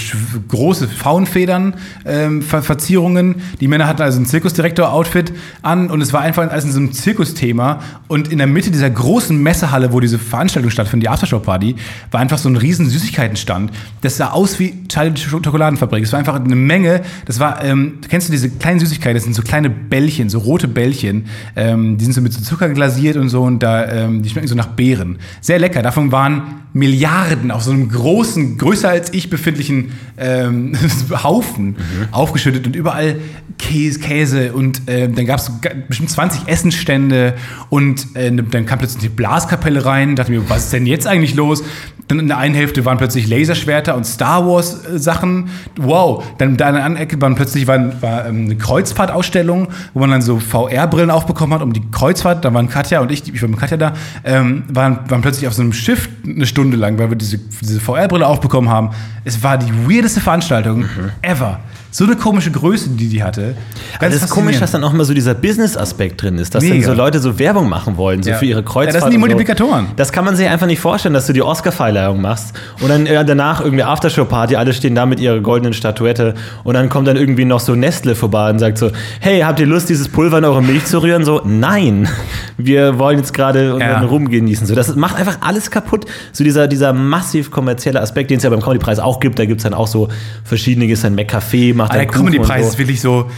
[0.48, 1.74] große Frauenfedern,
[2.06, 3.36] ähm, Ver Verzierungen.
[3.60, 6.92] Die Männer hatten also ein Zirkusdirektor-Outfit an und es war einfach alles in so einem
[6.92, 7.80] Zirkusthema.
[8.08, 11.76] Und in der Mitte dieser großen Messehalle, wo diese Veranstaltung stattfindet, die Aftershow-Party,
[12.10, 13.72] war einfach so ein riesen Süßigkeitenstand.
[14.00, 16.04] Das sah aus wie Charlie Schokoladenfabrik.
[16.04, 17.02] Es war einfach eine Menge.
[17.26, 19.16] Das war, ähm, kennst du diese kleinen Süßigkeiten?
[19.16, 21.26] Das sind so kleine Bällchen, so rote Bällchen.
[21.56, 24.48] Ähm, die sind so mit so Zucker glasiert und so und da, ähm, die schmecken
[24.48, 25.18] so nach Beeren.
[25.42, 25.82] Sehr lecker.
[25.82, 30.76] Davon waren Milliarden auf so einem großen, größer als ich befindlichen ähm,
[31.22, 31.76] Haufen
[32.10, 33.16] aufgeschüttet und überall
[33.58, 35.50] Käse, Käse und ähm, dann gab es
[35.88, 37.34] bestimmt 20 Essensstände
[37.70, 40.16] und äh, dann kam plötzlich die Blaskapelle rein.
[40.16, 41.62] Dachte mir, was ist denn jetzt eigentlich los?
[42.08, 45.50] Dann in der einen Hälfte waren plötzlich Laserschwerter und Star Wars äh, Sachen.
[45.76, 46.24] Wow.
[46.38, 50.10] Dann da in der anderen Ecke waren plötzlich waren, war ähm, eine Kreuzfahrtausstellung, wo man
[50.10, 53.48] dann so VR-Brillen aufbekommen hat, um die Kreuzfahrt, da waren Katja und ich, ich war
[53.48, 53.92] mit Katja da,
[54.24, 57.80] ähm, waren, waren plötzlich auf so einem Schiff eine Stunde lang, weil wir diese, diese
[57.80, 58.90] VR-Brille aufbekommen haben.
[59.24, 60.84] Es war die weirdeste Veranstaltung
[61.22, 61.60] ever.
[61.94, 63.54] So eine komische Größe, die die hatte.
[64.00, 66.86] Das ist komisch, dass dann auch immer so dieser Business-Aspekt drin ist, dass dann Mega.
[66.88, 68.36] so Leute so Werbung machen wollen, so Ja.
[68.38, 68.94] für ihre Ja, Kreuzfahrt.
[68.96, 69.88] das sind die Multiplikatoren.
[69.88, 69.92] So.
[69.96, 73.22] Das kann man sich einfach nicht vorstellen, dass du die Oscar-Verleihung machst und dann äh,
[73.26, 76.32] danach irgendwie Aftershow-Party, alle stehen da mit ihrer goldenen Statuette
[76.64, 79.66] und dann kommt dann irgendwie noch so Nestle vorbei und sagt so, hey, habt ihr
[79.66, 81.26] Lust, dieses Pulver in eure Milch zu rühren?
[81.26, 82.08] So, nein,
[82.56, 84.00] wir wollen jetzt gerade Ja.
[84.00, 84.66] Ruhm genießen.
[84.66, 86.06] So, das macht einfach alles kaputt.
[86.32, 89.58] So dieser, dieser massiv kommerzielle Aspekt, den es ja beim Comedy-Preis auch gibt, da gibt
[89.60, 90.08] es dann auch so
[90.42, 92.68] verschiedene, ist dann McCafé, macht Aber der Comedy-Preis so.
[92.70, 93.30] ist wirklich so,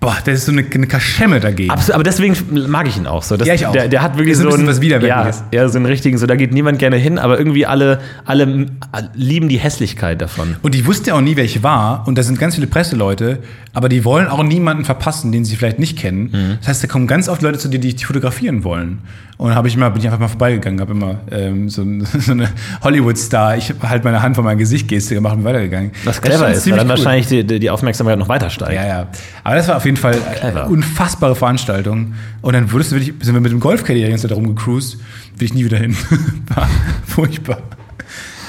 [0.00, 1.70] boah, das ist so eine, eine Kaschemme dagegen.
[1.70, 2.34] Absolut, aber deswegen
[2.68, 3.36] mag ich ihn auch so.
[3.36, 3.72] Das, Ja, ich auch.
[3.72, 4.60] Der, der hat wirklich Ist ein so bisschen
[4.94, 5.44] einen, was.
[5.52, 8.66] Ja, ja, so einen richtigen, so da geht niemand gerne hin, aber irgendwie alle, alle
[9.14, 10.56] lieben die Hässlichkeit davon.
[10.62, 12.06] Und ich wusste auch nie, wer ich war.
[12.08, 13.38] Und da sind ganz viele Presseleute,
[13.74, 16.30] aber die wollen auch niemanden verpassen, den sie vielleicht nicht kennen.
[16.32, 16.58] Mhm.
[16.60, 18.98] Das heißt, da kommen ganz oft Leute zu dir, die dich fotografieren wollen.
[19.36, 22.32] Und habe ich mal, bin ich einfach mal vorbeigegangen, habe immer ähm, so, ein- so
[22.32, 22.48] eine
[22.82, 25.92] Hollywood-Star, ich habe halt meine Hand vor mein Gesicht Geste gemacht und weitergegangen.
[26.04, 26.96] Was Das clever schon ist, weil ziemlich dann cool.
[26.98, 28.74] wahrscheinlich die, die die Aufmerksamkeit noch weiter steigt.
[28.74, 29.06] Ja, ja.
[29.44, 30.68] Aber das war auf jeden Fall Clever.
[30.68, 32.14] unfassbare Veranstaltung.
[32.42, 34.98] Und dann wurdest du wirklich, sind wir mit dem Golfcaddy die ganze Zeit rumgecruised.
[35.36, 35.96] Will ich nie wieder hin.
[36.54, 36.68] war
[37.06, 37.58] furchtbar.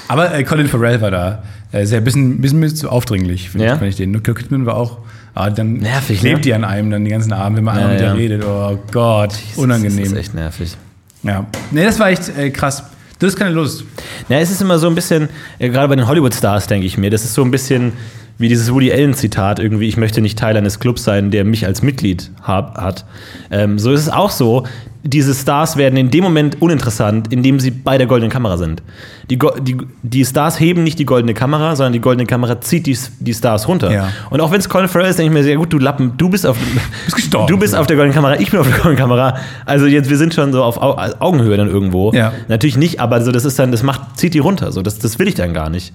[0.07, 1.43] Aber äh, Colin Farrell war da.
[1.71, 3.75] Äh, sehr bisschen, bisschen so aufdringlich, finde Ja?
[3.75, 4.11] ich, ich den.
[4.11, 4.97] Nicole Kidman war auch.
[5.33, 6.41] Ah, dann Nervig, klebt ne?
[6.41, 8.07] die an einem dann den ganzen Abend, wenn man Ja, mit ja.
[8.07, 8.43] der redet.
[8.45, 9.99] Oh Gott, unangenehm.
[10.03, 10.75] Das ist echt nervig.
[11.23, 11.45] ja.
[11.71, 12.83] Nee, das war echt äh, krass.
[13.17, 13.85] Du hast keine Lust.
[14.27, 15.29] Ja, es ist immer so ein bisschen,
[15.59, 17.93] äh, gerade bei den Hollywood-Stars, denke ich mir, das ist so ein bisschen
[18.41, 21.81] wie dieses Woody Allen-Zitat irgendwie, ich möchte nicht Teil eines Clubs sein, der mich als
[21.81, 23.05] Mitglied hab, hat.
[23.51, 24.65] Ähm, so ist es auch so,
[25.03, 28.83] diese Stars werden in dem Moment uninteressant, in dem sie bei der goldenen Kamera sind.
[29.31, 32.85] Die, Go- die, die Stars heben nicht die goldene Kamera, sondern die goldene Kamera zieht
[32.85, 33.91] die, die Stars runter.
[33.91, 34.09] Ja.
[34.29, 36.29] Und auch wenn es Colin Farrell ist, denke ich mir sehr gut, du Lappen, du
[36.29, 36.55] bist auf,
[37.15, 39.37] Bist du bist auf der goldenen Kamera, ich bin auf der goldenen Kamera.
[39.65, 42.11] Also jetzt, wir sind schon so auf Au Augenhöhe dann irgendwo.
[42.13, 42.33] Ja.
[42.47, 44.71] Natürlich nicht, aber so, das ist dann, das macht, zieht die runter.
[44.71, 45.93] So, das, das will ich dann gar nicht.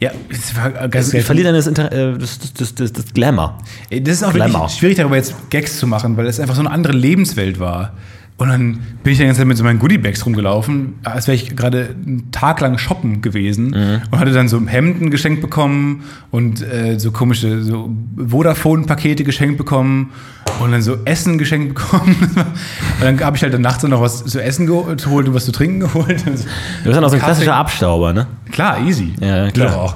[0.00, 3.58] Ja, es war ganz Also, verliere dann das, äh, das, das, das, das, Glamour.
[3.90, 4.60] Das ist auch Glamour.
[4.60, 7.94] wirklich schwierig, darüber jetzt Gags zu machen, weil es einfach so eine andere Lebenswelt war.
[8.38, 11.56] Und dann bin ich die ganze Zeit mit so meinen Goodiebags rumgelaufen, als wäre ich
[11.56, 14.02] gerade einen Tag lang shoppen gewesen Mhm.
[14.10, 17.88] und hatte dann so Hemden geschenkt bekommen und äh, so komische so
[18.18, 20.12] Vodafone-Pakete geschenkt bekommen
[20.60, 22.14] und dann so Essen geschenkt bekommen.
[22.36, 25.52] und dann habe ich halt dann nachts noch was zu essen geholt und was zu
[25.52, 26.24] trinken geholt.
[26.26, 26.46] Du bist
[26.84, 28.26] dann auch so ein klassischer Abstauber, ne?
[28.52, 29.14] Klar, easy.
[29.18, 29.68] Ja, Du klar.
[29.68, 29.94] doch auch.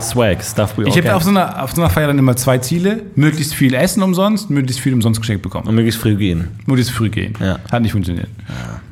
[0.00, 2.36] Swag, Stuff we all Ich habe auf, so einer, auf so einer Feier dann immer
[2.36, 3.02] zwei Ziele.
[3.16, 5.66] Möglichst viel Essen umsonst, möglichst viel umsonst geschenkt bekommen.
[5.68, 6.48] Und möglichst früh gehen.
[6.66, 7.34] Möglichst früh gehen.
[7.40, 7.58] Ja.
[7.70, 8.28] Hat nicht funktioniert.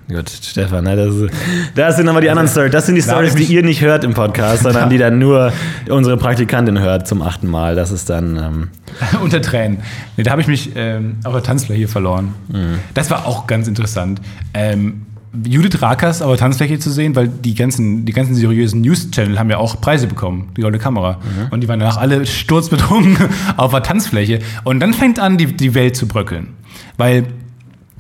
[0.08, 1.34] Gut, Stefan, ne, das, ist-
[1.74, 2.72] das sind nochmal die anderen Stories.
[2.72, 5.52] Das sind die Stories, die ihr nicht hört im Podcast, sondern die dann nur
[5.90, 7.74] unsere Praktikantin hört zum achten Mal.
[7.76, 8.36] Das ist dann.
[8.36, 8.68] Ähm,
[9.22, 9.80] Unter Tränen.
[10.16, 12.34] Nee, da habe ich mich ähm, auf der Tanzfläche verloren.
[12.48, 12.78] Mhm.
[12.94, 14.20] Das war auch ganz interessant.
[14.54, 15.02] Ähm,
[15.44, 19.50] Judith Rakers auf der Tanzfläche zu sehen, weil die ganzen, die ganzen seriösen News-Channel haben
[19.50, 21.12] ja auch Preise bekommen, die goldene Kamera.
[21.12, 21.48] Mhm.
[21.50, 23.16] Und die waren danach alle sturzbetrunken
[23.56, 24.40] auf der Tanzfläche.
[24.64, 26.54] Und dann fängt an, die, die Welt zu bröckeln.
[26.96, 27.26] Weil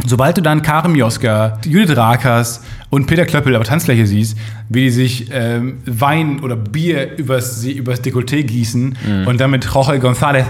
[0.06, 4.36] sobald du dann Karim Joska, Judith Rakers und Peter Klöppel auf der Tanzfläche siehst,
[4.68, 8.96] wie die sich ähm, Wein oder Bier übers, sie übers Dekolleté gießen
[9.26, 10.44] und dann mit Jorge González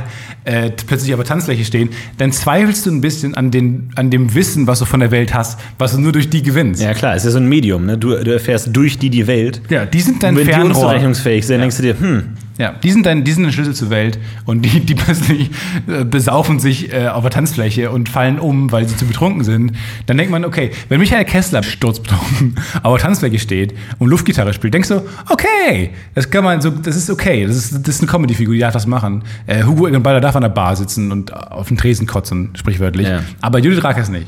[0.44, 4.35] äh, plötzlich auf der Tanzfläche stehen, dann zweifelst du ein bisschen an, den, an dem
[4.35, 6.81] Wissen, was du von der Welt hast, was du nur durch die gewinnst.
[6.83, 7.87] ja, klar, es ist ja so ein Medium.
[7.87, 7.98] Ne?
[7.98, 9.61] Du, du erfährst durch die die Welt.
[9.68, 10.68] Ja, die sind dein Und wenn die Fernrohr.
[10.68, 12.22] unzurechnungsfähig sind, denkst du dir, hm,
[12.59, 15.51] Ja, die sind dein, die sind der Schlüssel zur Welt und die, die plötzlich
[15.87, 19.72] äh, besaufen sich äh, auf der Tanzfläche und fallen um, weil sie zu betrunken sind.
[20.07, 22.28] Dann denkt man, okay, wenn Michael Kessler sturzbetrunken
[22.83, 26.97] auf der Tanzfläche steht und Luftgitarre spielt, denkst du, okay, das kann man so, das
[26.97, 29.23] ist okay, das ist, das ist eine Comedy-Figur, die darf das machen.
[29.47, 33.09] Äh, Hugo Egenbalder darf an der Bar sitzen und auf den Tresen kotzen, sprichwörtlich.
[33.09, 33.23] Ja.
[33.41, 34.27] Aber Judith Rakers nicht.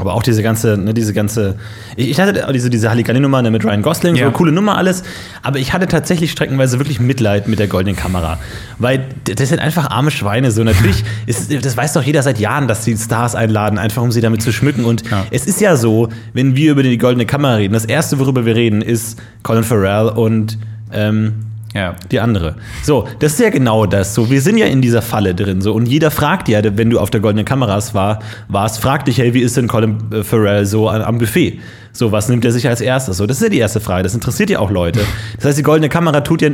[0.00, 1.56] Aber auch diese ganze, ne, diese ganze.
[1.96, 4.26] Ich, ich hatte auch diese, diese Halligalli-Nummer ne, mit Ryan Gosling, Ja.
[4.26, 5.02] so coole Nummer alles.
[5.42, 8.38] Aber ich hatte tatsächlich streckenweise wirklich Mitleid mit der goldenen Kamera.
[8.78, 10.50] Weil das sind einfach arme Schweine.
[10.50, 14.10] So natürlich, ist, das weiß doch jeder seit Jahren, dass sie Stars einladen, einfach um
[14.10, 14.86] sie damit zu schmücken.
[14.86, 15.26] Und Ja.
[15.30, 18.54] es ist ja so, wenn wir über die goldene Kamera reden, das erste, worüber wir
[18.56, 20.56] reden, ist Colin Farrell und
[20.90, 21.34] ähm,
[21.74, 21.94] Ja.
[22.10, 22.56] die andere.
[22.82, 24.14] So, das ist ja genau das.
[24.14, 25.62] So, wir sind ja in dieser Falle drin.
[25.62, 29.18] So, und jeder fragt ja, wenn du auf der goldenen Kameras war, warst, fragt dich,
[29.18, 31.60] hey, wie ist denn Colin äh, Farrell so am Buffet?
[31.92, 33.16] So, was nimmt er sich als erstes?
[33.16, 34.02] So, das ist ja die erste Frage.
[34.02, 35.00] Das interessiert ja auch Leute.
[35.36, 36.50] Das heißt, die goldene Kamera tut ja,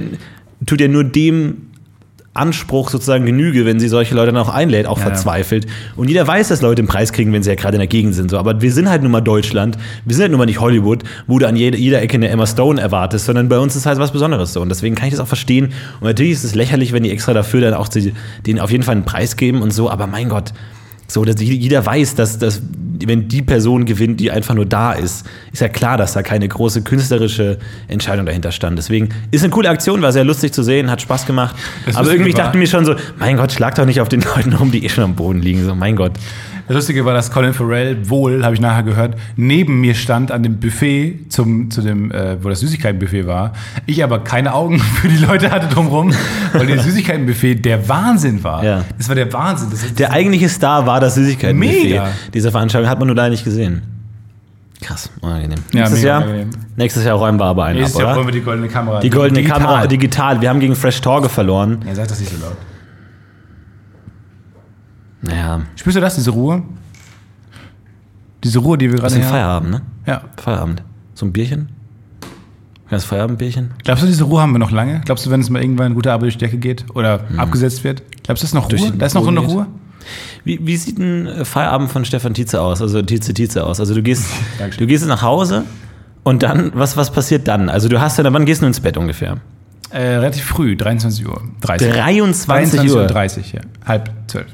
[0.66, 1.67] tut ja nur dem
[2.34, 5.66] Anspruch sozusagen Genüge, wenn sie solche Leute dann auch einlädt, auch Ja, verzweifelt.
[5.96, 8.14] Und jeder weiß, dass Leute einen Preis kriegen, wenn sie ja gerade in der Gegend
[8.14, 8.30] sind.
[8.30, 8.38] So.
[8.38, 11.38] Aber wir sind halt nun mal Deutschland, wir sind halt nun mal nicht Hollywood, wo
[11.38, 14.12] du an jeder, jeder Ecke eine Emma Stone erwartest, sondern bei uns ist halt was
[14.12, 14.60] Besonderes so.
[14.60, 15.72] Und deswegen kann ich das auch verstehen.
[16.00, 18.14] Und natürlich ist es lächerlich, wenn die extra dafür dann auch die,
[18.46, 20.52] denen auf jeden Fall einen Preis geben und so, aber mein Gott,
[21.10, 22.62] so, dass jeder weiß, dass, dass
[23.06, 26.48] wenn die Person gewinnt, die einfach nur da ist, ist ja klar, dass da keine
[26.48, 28.76] große künstlerische Entscheidung dahinter stand.
[28.76, 31.56] Deswegen ist eine coole Aktion, war sehr lustig zu sehen, hat Spaß gemacht.
[31.86, 34.20] Das Aber irgendwie ich dachte mir schon so, mein Gott, schlag doch nicht auf den
[34.36, 35.64] Leuten rum, die eh schon am Boden liegen.
[35.64, 36.12] So, mein Gott.
[36.68, 40.42] Das Lustige war, dass Colin Farrell wohl, habe ich nachher gehört, neben mir stand an
[40.42, 43.54] dem Buffet, zum, zu dem, äh, wo das Süßigkeitenbuffet war.
[43.86, 46.12] Ich aber keine Augen für die Leute hatte drumherum,
[46.52, 48.62] weil der Süßigkeitenbuffet der Wahnsinn war.
[48.62, 48.84] Ja.
[48.98, 49.68] Das war der Wahnsinn.
[49.70, 52.08] Das ist, Der eigentliche Star war das Süßigkeitenbuffet Mega.
[52.34, 53.82] dieser Veranstaltung, hat man nur leider nicht gesehen.
[54.80, 55.58] Krass, unangenehm.
[55.72, 56.50] Ja, nächstes, Jahr, unangenehm.
[56.76, 58.16] nächstes Jahr räumen wir aber einen Nächstes ab, Jahr oder?
[58.18, 59.00] wollen wir die goldene Kamera.
[59.00, 59.60] Die goldene Digital.
[59.60, 60.40] Kamera digital.
[60.40, 61.78] Wir haben gegen Fresh Torge verloren.
[61.86, 62.56] Ja, sag das nicht so laut.
[65.22, 66.62] Naja, Spürst du das, diese Ruhe?
[68.44, 69.32] Diese Ruhe, die wir das gerade ist ein haben?
[69.32, 69.82] Feierabend, ne?
[70.06, 70.22] Ja.
[70.36, 70.82] Feierabend.
[71.14, 71.68] So ein Bierchen?
[72.90, 73.72] Das Feierabendbierchen?
[73.84, 75.02] Glaubst du, diese Ruhe haben wir noch lange?
[75.04, 77.84] Glaubst du, wenn es mal irgendwann eine gute Arbeit durch die Decke geht oder abgesetzt
[77.84, 78.02] wird?
[78.22, 78.68] Glaubst du, das ist noch Hm.
[78.70, 78.92] Durch Ruhe?
[78.96, 79.40] Da ist noch Ruhe eine?
[79.40, 79.66] Ruhe?
[80.44, 82.80] Wie, wie sieht ein äh, Feierabend von Stefan Tietze aus?
[82.80, 83.80] Also Tietze Tietze aus.
[83.80, 84.26] Also du gehst,
[84.58, 84.84] Dankeschön.
[84.84, 85.64] du gehst nach Hause
[86.22, 87.68] und dann, was, was passiert dann?
[87.68, 89.38] Also du hast ja, wann gehst du ins Bett ungefähr?
[89.90, 91.42] Äh, relativ früh, 23 Uhr.
[91.60, 91.92] 30.
[91.92, 93.06] 23 Uhr.
[93.06, 93.60] 30, ja.
[93.84, 94.46] Halb zwölf.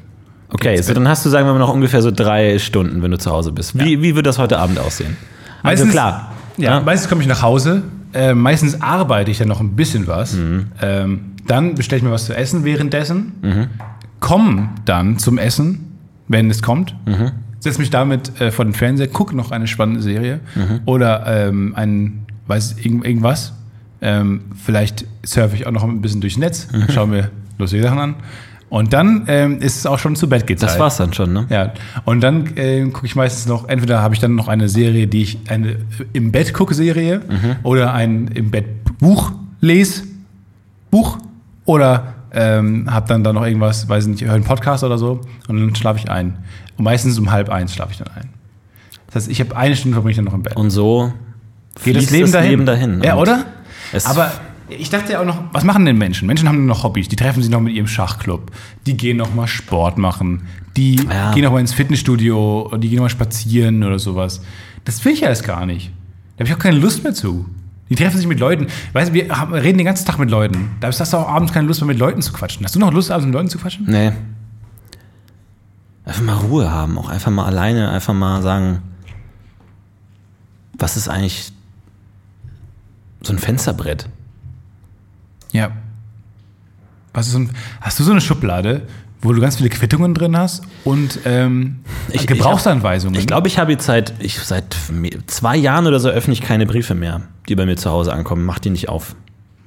[0.54, 3.18] Okay, so dann hast du, sagen wir mal, noch ungefähr so drei Stunden, wenn du
[3.18, 3.78] zu Hause bist.
[3.78, 5.16] Wie, wie wird das heute Abend aussehen?
[5.62, 6.32] Also Meistens- klar.
[6.56, 6.80] Ja, Ja.
[6.80, 7.82] meistens komme ich nach Hause.
[8.12, 10.34] Äh, meistens arbeite ich dann noch ein bisschen was.
[10.34, 10.66] Mhm.
[10.80, 13.32] Ähm, dann bestelle ich mir was zu essen währenddessen.
[14.20, 16.94] Komme dann zum Essen, wenn es kommt.
[17.06, 17.32] Mhm.
[17.58, 20.40] Setze mich damit äh, vor den Fernseher, gucke noch eine spannende Serie.
[20.54, 20.80] Mhm.
[20.86, 23.52] Oder ähm, ein, weiß ich, irgend, irgendwas.
[24.00, 26.84] Ähm, vielleicht surfe ich auch noch ein bisschen durchs Netz, Mhm.
[26.92, 28.14] schaue mir lustige Sachen an.
[28.70, 31.46] Und dann ähm, ist es auch schon zu Bett geht Das war's dann schon, ne?
[31.48, 31.72] ja,
[32.04, 35.22] und dann äh, gucke ich meistens noch, entweder habe ich dann noch eine Serie, die
[35.22, 35.76] ich eine
[36.12, 37.56] im Bett gucke Serie Mhm.
[37.62, 38.66] oder ein im Bett
[38.98, 40.02] Buch lese,
[40.90, 41.18] Buch
[41.64, 45.20] oder ähm, habe dann da noch irgendwas, weiß ich nicht, höre einen Podcast oder so
[45.46, 46.38] und dann schlafe ich ein.
[46.76, 48.28] Und meistens um halb eins schlafe ich dann ein.
[49.06, 50.56] Das heißt, ich habe eine Stunde verbringe ich dann noch im Bett.
[50.56, 51.12] Und so
[51.84, 52.50] Geht das Leben dahin?
[52.50, 53.02] Leben dahin.
[53.04, 53.44] Ja, oder?
[53.92, 54.32] es- Aber
[54.68, 56.26] ich dachte ja auch noch, was machen denn Menschen?
[56.26, 57.08] Menschen haben noch Hobbys.
[57.08, 58.50] Die treffen sich noch mit ihrem Schachclub.
[58.86, 60.42] Die gehen noch mal Sport machen.
[60.76, 61.32] Die Ja.
[61.32, 62.72] gehen noch mal ins Fitnessstudio.
[62.78, 64.40] Die gehen noch mal spazieren oder sowas.
[64.84, 65.90] Das will ich alles gar nicht.
[66.36, 67.46] Da habe ich auch keine Lust mehr zu.
[67.90, 68.66] Die treffen sich mit Leuten.
[68.94, 70.70] Weißt du, wir haben- reden den ganzen Tag mit Leuten.
[70.80, 72.64] Da hast du auch abends keine Lust mehr mit Leuten zu quatschen.
[72.64, 73.84] Hast du noch Lust, abends mit Leuten zu quatschen?
[73.88, 74.12] Nee.
[76.06, 78.80] Einfach mal Ruhe haben, auch einfach mal alleine, einfach mal sagen,
[80.78, 81.52] was ist eigentlich
[83.22, 84.08] so ein Fensterbrett?
[85.54, 85.70] Ja.
[87.12, 88.82] Was ist ein, hast du so eine Schublade,
[89.22, 91.76] wo du ganz viele Quittungen drin hast und ähm,
[92.10, 93.18] Ich- Gebrauchsanweisungen?
[93.18, 94.76] Ich glaube, ich habe jetzt seit, ich, seit
[95.26, 98.44] zwei Jahren oder so öffne ich keine Briefe mehr, die bei mir zu Hause ankommen.
[98.44, 99.14] Mach die nicht auf.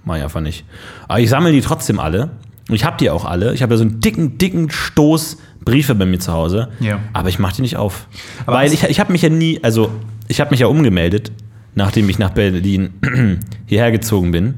[0.04, 0.65] Mach ich einfach nicht.
[1.08, 2.32] Aber ich sammle die trotzdem alle.
[2.69, 3.54] Und ich habe die auch alle.
[3.54, 6.67] Ich habe ja so einen dicken, dicken Stoß Briefe bei mir zu Hause.
[6.82, 7.00] Ja.
[7.13, 8.08] Aber ich mache die nicht auf.
[8.45, 9.89] Aber Weil ich, ich habe mich ja nie, also
[10.28, 11.32] ich habe mich ja umgemeldet,
[11.76, 12.89] nachdem ich nach Berlin
[13.65, 14.56] hierher gezogen bin.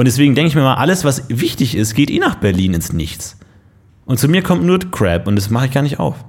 [0.00, 2.90] Und deswegen denke ich mir mal, alles, was wichtig ist, geht eh nach Berlin ins
[2.90, 3.36] Nichts.
[4.06, 6.24] Und zu mir kommt nur Crap und das mache ich gar nicht auf.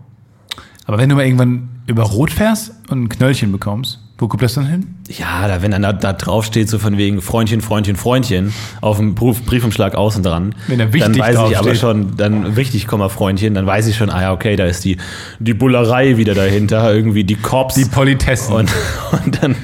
[0.87, 4.55] Aber wenn du mal irgendwann über Rot fährst und ein Knöllchen bekommst, wo kommt das
[4.55, 4.95] dann hin?
[5.07, 8.97] Ja, da, wenn dann da, da drauf steht, so von wegen Freundchen, Freundchen, Freundchen, auf
[8.97, 11.77] dem Brief, Briefumschlag außen dran, Wenn da dann wichtig weiß ich aber draufsteht.
[11.77, 14.97] schon, dann wichtig, Komma, Freundchen, dann weiß ich schon, ah ja, okay, da ist die,
[15.39, 17.75] die Bullerei wieder dahinter, irgendwie die Cops.
[17.75, 18.53] Die Politessen.
[18.53, 18.69] und,
[19.25, 19.55] und dann,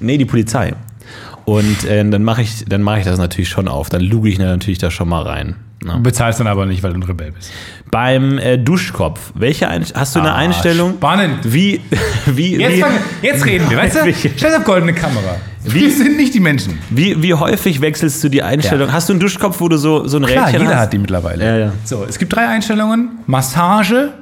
[0.00, 0.74] nee, die Polizei.
[1.46, 3.88] Und äh, dann mache ich, dann mache ich das natürlich schon auf.
[3.88, 5.56] Dann luge ich natürlich da schon mal rein.
[5.80, 5.98] du Ne?
[6.02, 7.52] bezahlst dann aber nicht, weil du ein Rebell bist.
[7.90, 10.94] Beim äh, Duschkopf, welche Ein hast du eine Ah, Einstellung?
[10.94, 11.38] spannend.
[11.44, 11.80] Wie,
[12.26, 12.90] wie, Jetzt, wie, fang,
[13.22, 14.12] jetzt reden wir, weißt du?
[14.36, 15.36] Stell auf goldene Kamera.
[15.62, 16.78] Wir sind nicht die Menschen.
[16.90, 18.88] Wie, wie häufig wechselst du die Einstellung?
[18.88, 18.92] Ja.
[18.94, 20.80] Hast du einen Duschkopf, wo du so, so ein Klar, Rädchen jeder hast?
[20.82, 21.44] hat die mittlerweile.
[21.44, 21.72] Ja, ja.
[21.84, 23.18] So, es gibt drei Einstellungen.
[23.26, 24.12] Massage,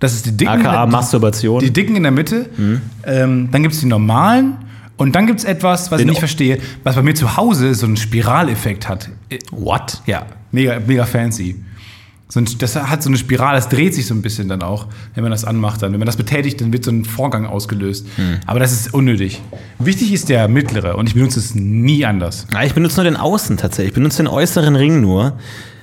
[0.00, 1.60] das ist die dicken, AKA Masturbation.
[1.60, 2.46] die dicken in der Mitte.
[2.56, 2.80] Mhm.
[3.06, 4.56] Ähm, dann gibt es die normalen.
[5.00, 7.74] Und dann gibt es etwas, was Den ich nicht verstehe, was bei mir zu Hause
[7.74, 9.08] so einen Spiraleffekt hat.
[9.50, 10.02] What?
[10.04, 11.56] Ja, mega, mega fancy.
[12.28, 14.88] So ein, das hat so eine Spirale, das dreht sich so ein bisschen dann auch,
[15.14, 15.80] wenn man das anmacht.
[15.80, 15.92] Dann.
[15.92, 18.06] Wenn man das betätigt, dann wird so ein Vorgang ausgelöst.
[18.46, 19.40] Aber das ist unnötig.
[19.78, 22.46] Wichtig ist der mittlere und ich benutze es nie anders.
[22.52, 23.92] Ja, ich benutze nur den Außen tatsächlich.
[23.92, 25.38] Ich benutze den äußeren Ring nur.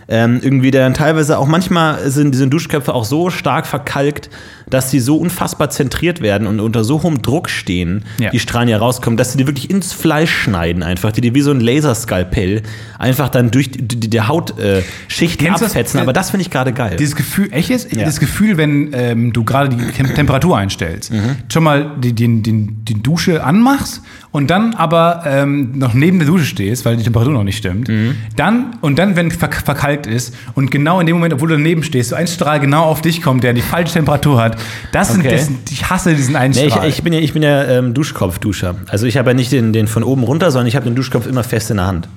[0.09, 4.29] Ähm, irgendwie, der dann teilweise auch manchmal sind diese Duschköpfe auch so stark verkalkt,
[4.69, 8.29] dass sie so unfassbar zentriert werden und unter so hohem Druck stehen, Ja.
[8.31, 11.41] die Strahlen, die rauskommen, dass sie dir wirklich ins Fleisch schneiden, einfach, die dir wie
[11.41, 12.63] so ein Laserskalpell
[12.99, 15.99] einfach dann durch die, die, die Hautschichten äh, du das- abfetzen.
[15.99, 16.95] Aber das finde ich gerade geil.
[16.99, 17.93] Dieses Gefühl, echt jetzt?
[17.95, 18.05] Ja.
[18.05, 21.35] Das Gefühl, wenn ähm, du gerade die Tem Temperatur einstellst, Mhm.
[21.51, 24.01] schon mal die, die, die, die Dusche anmachst
[24.31, 27.87] und dann aber ähm, noch neben der Dusche stehst, weil die Temperatur noch nicht stimmt,
[27.87, 28.15] Mhm.
[28.35, 31.83] dann und dann, wenn verk verkalkt ist und genau in dem Moment, obwohl du daneben
[31.83, 34.56] stehst, so ein Strahl genau auf dich kommt, der die falsche Temperatur hat,
[34.91, 35.31] das sind, Okay.
[35.31, 37.93] das sind ich hasse diesen einen Nee, ich, ich bin ja, ich bin ja ähm,
[37.93, 38.75] Duschkopfduscher.
[38.87, 41.27] Also ich habe ja nicht den, den von oben runter, sondern ich habe den Duschkopf
[41.27, 42.07] immer fest in der Hand.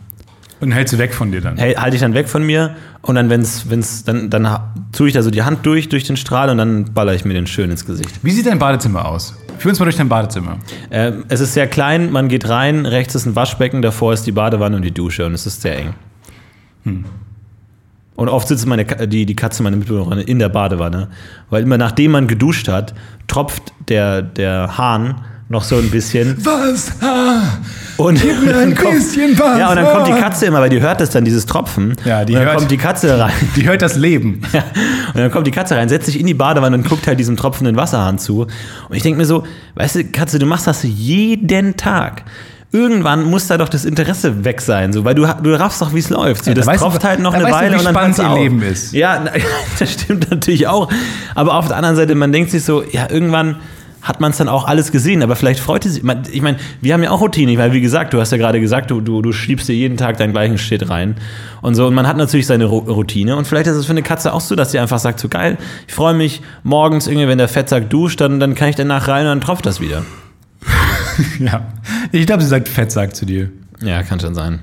[0.61, 1.57] und hältst du weg von dir dann.
[1.57, 4.47] Hey, halte ich dann weg von mir und dann, wenn's, wenn's, dann, dann
[4.93, 7.33] tue ich da so die Hand durch, durch den Strahl und dann baller ich mir
[7.35, 8.11] den schön ins Gesicht.
[8.23, 9.35] Wie sieht dein Badezimmer aus?
[9.59, 10.59] Führ uns mal durch dein Badezimmer.
[10.91, 14.33] Ähm, es ist sehr klein, man geht rein, rechts ist ein Waschbecken, davor ist die
[14.33, 15.95] Badewanne und die Dusche und es ist sehr eng.
[18.17, 21.09] Und oft sitzt meine, Ka- die, die Katze, meine Mitbewohnerin, in der Badewanne,
[21.49, 22.95] weil immer nachdem man geduscht hat,
[23.29, 26.37] tropft der, der Hahn noch so ein bisschen.
[26.45, 26.93] Was?
[27.03, 27.59] Ah,
[27.97, 29.59] Und Gib mir ein kommt- bisschen Wasser.
[29.59, 31.95] Ja, und dann kommt die Katze immer, weil die hört das dann, dieses Tropfen.
[32.05, 33.33] Ja, die und dann hört- kommt die Katze rein.
[33.57, 34.43] die hört das Leben.
[34.53, 34.65] Ja.
[35.15, 37.37] Und dann kommt die Katze rein, setzt sich in die Badewanne und guckt halt diesem
[37.37, 38.43] tropfenden Wasserhahn zu.
[38.89, 39.45] Und ich denke mir so,
[39.75, 42.23] weißt du, Katze, du machst das jeden Tag.
[42.73, 45.99] Irgendwann muss da doch das Interesse weg sein, so, weil du, du raffst doch, wie
[45.99, 46.45] es läuft.
[46.45, 47.95] So, Ja, da das weißt tropft halt noch eine weißt du, Weile wie und dann
[47.95, 48.43] spannend ihr.
[48.43, 48.93] Leben ist.
[48.93, 49.25] Ja,
[49.79, 50.89] das stimmt natürlich auch.
[51.35, 53.57] Aber auf der anderen Seite, man denkt sich so, ja, irgendwann
[54.03, 56.05] hat man es dann auch alles gesehen, aber vielleicht freut es sich.
[56.33, 58.91] Ich meine, wir haben ja auch Routine, weil wie gesagt, du hast ja gerade gesagt,
[58.91, 61.17] du, du, du schiebst dir jeden Tag deinen gleichen Shit rein
[61.61, 61.87] und so.
[61.87, 64.55] Und man hat natürlich seine Routine und vielleicht ist es für eine Katze auch so,
[64.55, 68.21] dass sie einfach sagt, so geil, ich freue mich morgens irgendwie, wenn der Fettsack duscht,
[68.21, 70.03] dann, dann kann ich danach rein und dann tropft das wieder.
[71.39, 71.67] Ja.
[72.13, 73.51] Ich glaube, sie sagt Fettsack zu dir.
[73.83, 74.59] Ja, kann schon sein.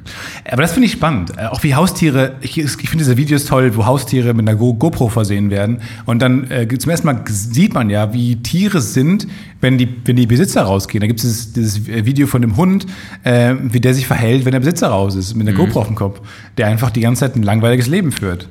[0.50, 1.32] Aber das finde ich spannend.
[1.38, 4.76] Äh, Auch wie Haustiere, ich, ich finde diese Videos toll, wo Haustiere mit einer Go
[4.76, 5.80] GoPro versehen werden.
[6.06, 9.28] Und dann äh, zum ersten Mal sieht man ja, wie Tiere sind,
[9.60, 11.02] wenn die, wenn die Besitzer rausgehen.
[11.02, 12.86] Da gibt es dieses, dieses Video von dem Hund,
[13.24, 15.96] äh, wie der sich verhält, wenn der Besitzer raus ist, mit einer GoPro auf dem
[15.96, 16.22] Kopf,
[16.58, 18.48] der einfach die ganze Zeit ein langweiliges Leben führt.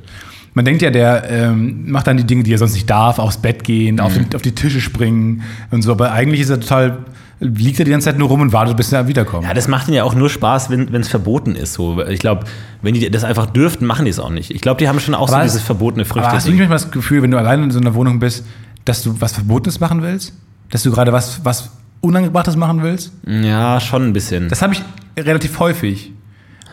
[0.54, 3.36] Man denkt ja, der ähm, macht dann die Dinge, die er sonst nicht darf, aufs
[3.36, 5.92] Bett gehen, auf, den, auf die Tische springen und so.
[5.92, 7.04] Aber eigentlich ist er total,
[7.40, 9.44] liegt er die ganze Zeit nur rum und wartet, bis er wiederkommt.
[9.46, 11.74] Ja, das macht ihnen ja auch nur Spaß, wenn es verboten ist.
[11.74, 12.02] So.
[12.06, 12.44] Ich glaube,
[12.82, 14.50] wenn die das einfach dürften, machen die es auch nicht.
[14.50, 16.50] Ich glaube, die haben schon auch so Aber- dieses verbotene Aber hast du Früchte.
[16.50, 18.44] nicht manchmal das Gefühl, wenn du alleine in so einer Wohnung bist,
[18.84, 20.32] dass du was Verbotenes machen willst?
[20.70, 21.70] Dass du gerade was, was
[22.00, 23.12] Unangebrachtes machen willst?
[23.26, 24.48] Ja, schon ein bisschen.
[24.48, 24.82] Das habe ich
[25.22, 26.12] relativ häufig.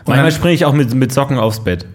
[0.05, 1.85] Und Manchmal springe ich auch mit, mit Socken aufs Bett.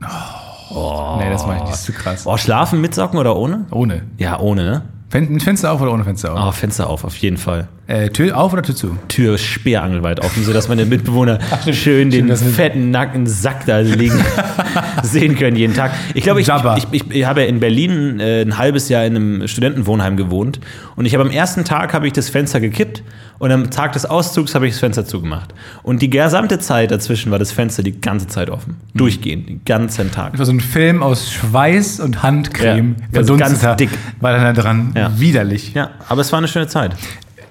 [0.00, 1.72] nee, das mache ich nicht.
[1.72, 2.24] Das ist zu krass.
[2.24, 3.66] Boah, schlafen mit Socken oder ohne?
[3.70, 4.02] Ohne.
[4.18, 4.82] Ja, ohne, ne?
[5.10, 6.48] Fen mit Fenster auf oder ohne Fenster auf?
[6.48, 7.68] Oh, Fenster auf, auf jeden Fall.
[7.88, 8.98] Äh, Tür auf oder Tür zu?
[9.08, 11.38] Tür speerangelweit offen, sodass meine Mitbewohner
[11.72, 14.22] schön den fetten, nackten Sack da liegen
[15.02, 15.92] sehen können jeden Tag.
[16.12, 19.16] Ich glaube, ich, ich, ich, ich habe ja in Berlin äh, ein halbes Jahr in
[19.16, 20.60] einem Studentenwohnheim gewohnt
[20.96, 23.02] und ich habe am ersten Tag habe ich das Fenster gekippt
[23.38, 25.54] und am Tag des Auszugs habe ich das Fenster zugemacht.
[25.82, 28.76] Und die gesamte Zeit dazwischen war das Fenster die ganze Zeit offen.
[28.92, 28.98] Mhm.
[28.98, 30.32] Durchgehend, den ganzen Tag.
[30.32, 32.96] Das war so ein Film aus Schweiß und Handcreme.
[33.12, 33.88] Ja, ganz dick.
[34.20, 34.92] War dann da dran.
[34.94, 35.18] Ja.
[35.18, 35.72] Widerlich.
[35.72, 36.94] Ja, aber es war eine schöne Zeit.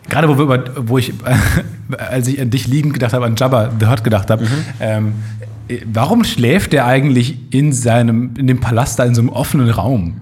[0.09, 1.13] Gerade wo, wir über, wo ich,
[1.97, 4.45] als ich an dich liegend gedacht habe, an Jabba the Hutt gedacht habe,
[4.79, 5.13] ähm,
[5.67, 9.69] äh, warum schläft der eigentlich in seinem, in dem Palast da in so einem offenen
[9.69, 10.21] Raum?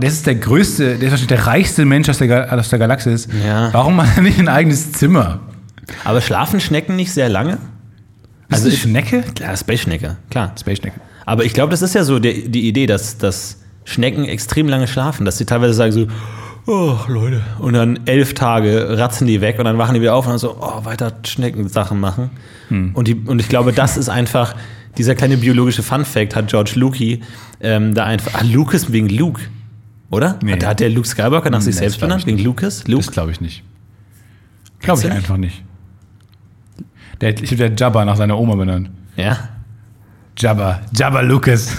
[0.00, 3.28] Das ist der größte, der ist wahrscheinlich der reichste Mensch aus der, aus der Galaxis.
[3.46, 3.72] Ja.
[3.72, 5.40] Warum hat er nicht ein eigenes Zimmer?
[6.04, 7.58] Aber schlafen Schnecken nicht sehr lange?
[8.50, 9.22] Also Also eine Schnecke?
[9.34, 10.52] Klar, Space-Schnecke, klar.
[10.58, 11.00] Space-Schnecke.
[11.26, 14.88] Aber ich glaube, das ist ja so die, die Idee, dass, dass Schnecken extrem lange
[14.88, 16.06] schlafen, dass sie teilweise sagen so,
[16.68, 20.26] oh Leute, und dann elf Tage ratzen die weg und dann wachen die wieder auf
[20.26, 22.30] und dann so, oh, weiter Schneckensachen machen.
[22.68, 22.94] Hm.
[22.94, 24.54] Und, die, und ich glaube, das ist einfach,
[24.96, 27.18] dieser kleine biologische Fun-Fact hat George Lucas
[27.60, 29.40] ähm, da einfach, ah, Lucas wegen Luke,
[30.10, 30.38] oder?
[30.42, 30.52] Nee.
[30.52, 32.26] Hat, hat der Luke Skywalker nach sich Nee, selbst das glaub benannt?
[32.26, 32.86] Wegen Lucas?
[32.86, 33.04] Luke?
[33.04, 33.64] Das glaube ich nicht.
[34.80, 35.18] Glaube ich Ehrlich?
[35.18, 35.64] einfach nicht.
[37.20, 38.90] Der, ich habe der Jabba nach seiner Oma benannt.
[39.16, 39.48] Ja.
[40.36, 40.82] Jabba.
[40.94, 41.76] Jabba Lucas.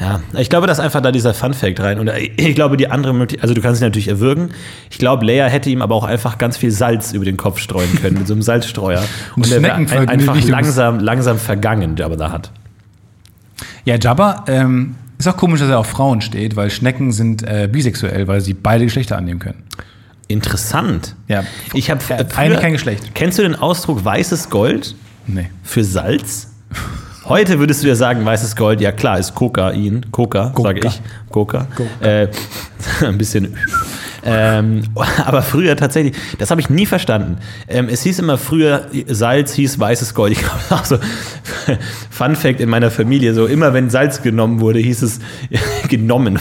[0.00, 2.00] Ja, ich glaube, da ist einfach da dieser Fun-Fact rein.
[2.00, 4.50] Und ich glaube, die andere Möglichkeit, also du kannst ihn natürlich erwürgen.
[4.90, 7.94] Ich glaube, Leia hätte ihm aber auch einfach ganz viel Salz über den Kopf streuen
[8.00, 9.04] können, mit so einem Salzstreuer.
[9.36, 12.50] Und der wäre ein, einfach langsam, langsam vergangen, der aber da hat.
[13.84, 17.68] Ja, Jabba ähm, ist auch komisch, dass er auf Frauen steht, weil Schnecken sind äh,
[17.70, 19.62] bisexuell, weil sie beide Geschlechter annehmen können.
[20.26, 21.14] Interessant.
[21.28, 21.44] Ja.
[21.72, 23.14] Ich habe Ja, eigentlich kein Geschlecht.
[23.14, 24.96] Kennst du den Ausdruck weißes Gold
[25.28, 25.50] Nee.
[25.62, 26.50] für Salz?
[27.26, 30.88] Heute würdest du ja sagen, weißes Gold, ja klar, ist Kokain, Coca, sage Coca.
[30.88, 31.30] ich.
[31.30, 31.66] Coca.
[32.00, 32.28] Äh,
[33.00, 33.56] ein bisschen.
[34.24, 34.82] Ähm,
[35.24, 37.38] aber früher tatsächlich, das habe ich nie verstanden.
[37.66, 40.32] Ähm, es hieß immer früher, Salz hieß weißes Gold.
[40.32, 40.98] Ich glaube auch so,
[42.10, 45.20] Fun Fact in meiner Familie, so immer wenn Salz genommen wurde, hieß es
[45.88, 46.38] genommen.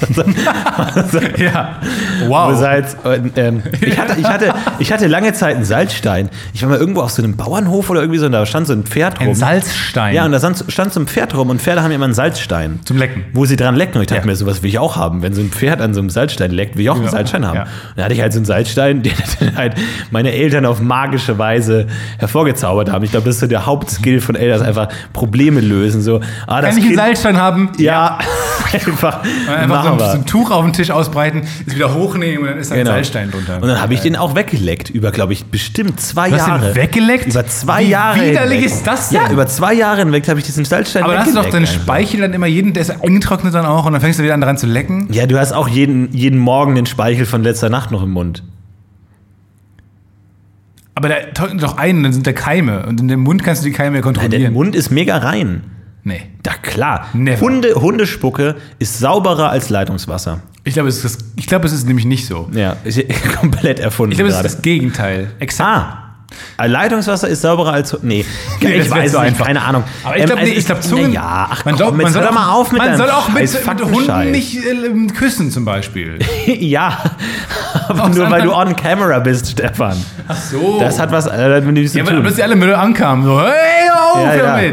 [1.38, 1.76] Ja.
[2.26, 2.56] Wo Wow.
[2.58, 6.28] Salz, und, ähm, ich, hatte, ich, hatte, ich hatte lange Zeit einen Salzstein.
[6.52, 8.72] Ich war mal irgendwo auf so einem Bauernhof oder irgendwie so, und da stand so
[8.72, 9.28] ein Pferd rum.
[9.28, 10.14] Ein Salzstein.
[10.14, 12.80] Ja, und da stand, stand so ein Pferd rum und Pferde haben immer einen Salzstein.
[12.84, 13.24] Zum Lecken.
[13.32, 13.96] Wo sie dran lecken.
[13.96, 14.26] Und ich dachte Ja.
[14.26, 15.22] mir, sowas will ich auch haben.
[15.22, 17.10] Wenn so ein Pferd an so einem Salzstein leckt, will ich auch einen Ja.
[17.10, 17.56] Salzstein haben.
[17.56, 17.62] Ja.
[17.62, 19.74] Und da hatte ich halt so einen Salzstein, den dann halt
[20.10, 21.86] meine Eltern auf magische Weise
[22.18, 23.04] hervorgezaubert haben.
[23.04, 26.02] Ich glaube, das ist so der Hauptskill von Eltern, einfach Probleme lösen.
[26.02, 27.70] So, ah, Kann ich einen Kind- Salzstein haben?
[27.78, 28.18] Ja,
[28.72, 30.12] einfach, Einfach machen ein, wir.
[30.12, 32.80] so ein Tuch auf den Tisch ausbreiten, es wieder hochnehmen und dann ist da ein
[32.80, 32.90] Genau.
[32.92, 33.56] Salzstein drunter.
[33.62, 36.66] Und dann habe ich den auch weggeleckt über, glaube ich, bestimmt zwei Du hast Jahre.
[36.68, 37.26] den weggeleckt?
[37.26, 38.20] Über zwei Wie Jahre.
[38.20, 38.72] widerlich hinweg.
[38.76, 39.20] ist das denn?
[39.22, 41.68] Ja, über zwei Jahre hinweg habe ich diesen Salzstein Aber dann hast du doch weggeleckt
[41.72, 41.80] deinen.
[41.82, 44.40] Speichel dann immer jeden, der ist eingetrocknet dann auch und dann fängst du wieder an
[44.40, 45.08] dran zu lecken.
[45.12, 48.42] Ja, du hast auch jeden, jeden Morgen den Speichel von letzter Nacht noch im Mund.
[50.94, 53.66] Aber der trocknet doch ein, dann sind da Keime und in dem Mund kannst du
[53.66, 54.52] die Keime ja Der kontrollieren.
[54.52, 55.62] Mund ist mega rein.
[56.04, 56.22] Nee.
[56.42, 57.08] Da klar.
[57.12, 57.40] Never.
[57.40, 60.40] Hunde, Hundespucke ist sauberer als Leitungswasser.
[60.64, 62.48] Ich glaube, es ist, ich glaube, es ist nämlich nicht so.
[62.52, 63.00] Ja, ist
[63.40, 65.30] komplett erfunden Ich glaube, es ist das Gegenteil.
[65.38, 65.68] Exakt.
[65.70, 66.06] Ah.
[66.64, 67.96] Leitungswasser ist sauberer als.
[68.02, 68.24] Nee,
[68.60, 69.46] Nee, ich weiß zu es einfach.
[69.46, 69.84] keine Ahnung.
[70.04, 71.12] Aber ich Ähm, glaube, also nee, ich glaube, Zungen.
[71.12, 73.52] Ja, ach, man komm, soll, man soll auch, mal auf mit Man soll auch mit,
[73.52, 73.84] mit.
[73.90, 76.18] Hunden nicht äh, küssen, zum Beispiel.
[76.46, 76.98] ja,
[77.88, 79.96] aber Aus nur weil du on camera bist, Stefan.
[80.28, 80.78] Ach so.
[80.78, 82.12] Das hat was äh, mit ja, tun.
[82.12, 83.24] aber plötzlich alle Müll ankamen.
[83.24, 84.72] So, hey, hör auf Ja, ja.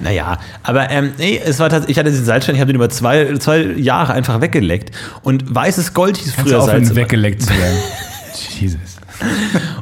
[0.00, 2.88] Naja, aber ähm, nee, es war tatsächlich, ich hatte diesen Salzstein, ich habe den über
[2.88, 4.94] zwei, zwei Jahre einfach weggeleckt.
[5.22, 6.96] Und weißes Gold hieß Kannst du früher aufhören, Salz.
[6.96, 7.78] weggeleckt zu werden.
[8.60, 8.98] Jesus.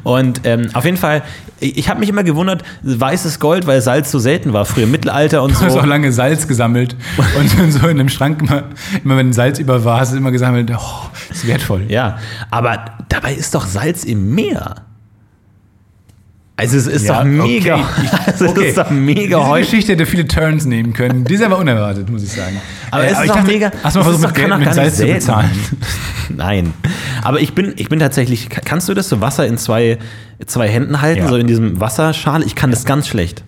[0.02, 1.22] Und ähm, auf jeden Fall,
[1.60, 5.42] ich, habe mich immer gewundert, weißes Gold, weil Salz so selten war, früher im Mittelalter
[5.42, 5.80] und Du hast so.
[5.80, 6.96] auch lange Salz gesammelt
[7.38, 8.64] und so in dem Schrank immer,
[9.04, 11.84] immer wenn Salz über war, hast du immer gesammelt, oh, ist wertvoll.
[11.88, 12.18] Ja,
[12.50, 14.85] aber dabei ist doch Salz im Meer.
[16.58, 18.08] Also es ist Ja, doch mega, okay.
[18.26, 18.68] Also es okay.
[18.70, 19.70] ist doch mega Diese häufig.
[19.70, 21.24] Geschichte hätte viele Turns nehmen können.
[21.24, 22.56] Die ist aber unerwartet, muss ich sagen.
[22.90, 23.70] Aber Äh, es ist doch dachte, mega.
[23.82, 25.50] Hast du mal es versucht, mit, Geld, mit Salz zu bezahlen?
[26.30, 26.72] Nein.
[27.22, 29.98] Aber ich bin, ich bin tatsächlich, kannst du das so Wasser in zwei,
[30.46, 31.28] zwei Händen halten, Ja.
[31.28, 32.42] so in diesem Wasserschal?
[32.42, 33.44] Ich kann das ganz schlecht.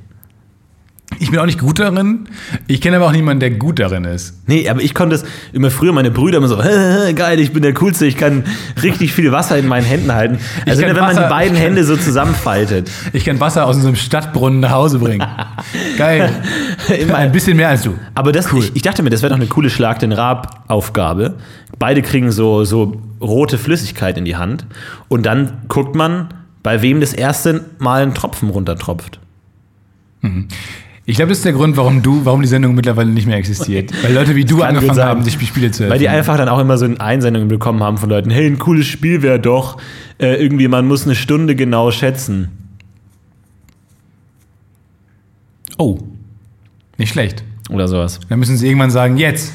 [1.20, 2.28] Ich bin auch nicht gut darin.
[2.66, 4.34] Ich kenne aber auch niemanden, der gut darin ist.
[4.46, 6.56] Nee, aber ich konnte es immer früher, meine Brüder immer so,
[7.14, 8.44] geil, ich bin der Coolste, ich kann
[8.82, 10.38] richtig viel Wasser in meinen Händen halten.
[10.66, 12.90] Also kann wenn man Wasser- die beiden kann- Hände so zusammenfaltet.
[13.12, 15.26] Ich kann Wasser aus unserem Stadtbrunnen nach Hause bringen.
[15.96, 16.30] Geil.
[17.00, 17.94] Immer Ein bisschen mehr als du.
[18.14, 21.34] Aber das, ich, ich dachte mir, das wäre doch eine coole Schlag den Rab-Aufgabe.
[21.78, 24.66] Beide kriegen so, so rote Flüssigkeit in die Hand
[25.08, 26.28] und dann guckt man,
[26.62, 29.18] bei wem das erste Mal ein Tropfen runtertropft.
[31.08, 33.90] Ich glaube, das ist der Grund, warum du, warum die Sendung mittlerweile nicht mehr existiert.
[34.02, 36.18] Weil Leute wie du angefangen haben, sich Spiele zu Weil die erfinden.
[36.18, 39.40] einfach dann auch immer so Einsendungen bekommen haben von Leuten, hey, ein cooles Spiel wäre
[39.40, 39.80] doch,
[40.18, 42.50] äh, irgendwie man muss eine Stunde genau schätzen.
[45.78, 45.98] Oh.
[46.98, 47.42] Nicht schlecht.
[47.70, 48.20] Oder sowas.
[48.28, 49.54] Dann müssen sie irgendwann sagen, jetzt.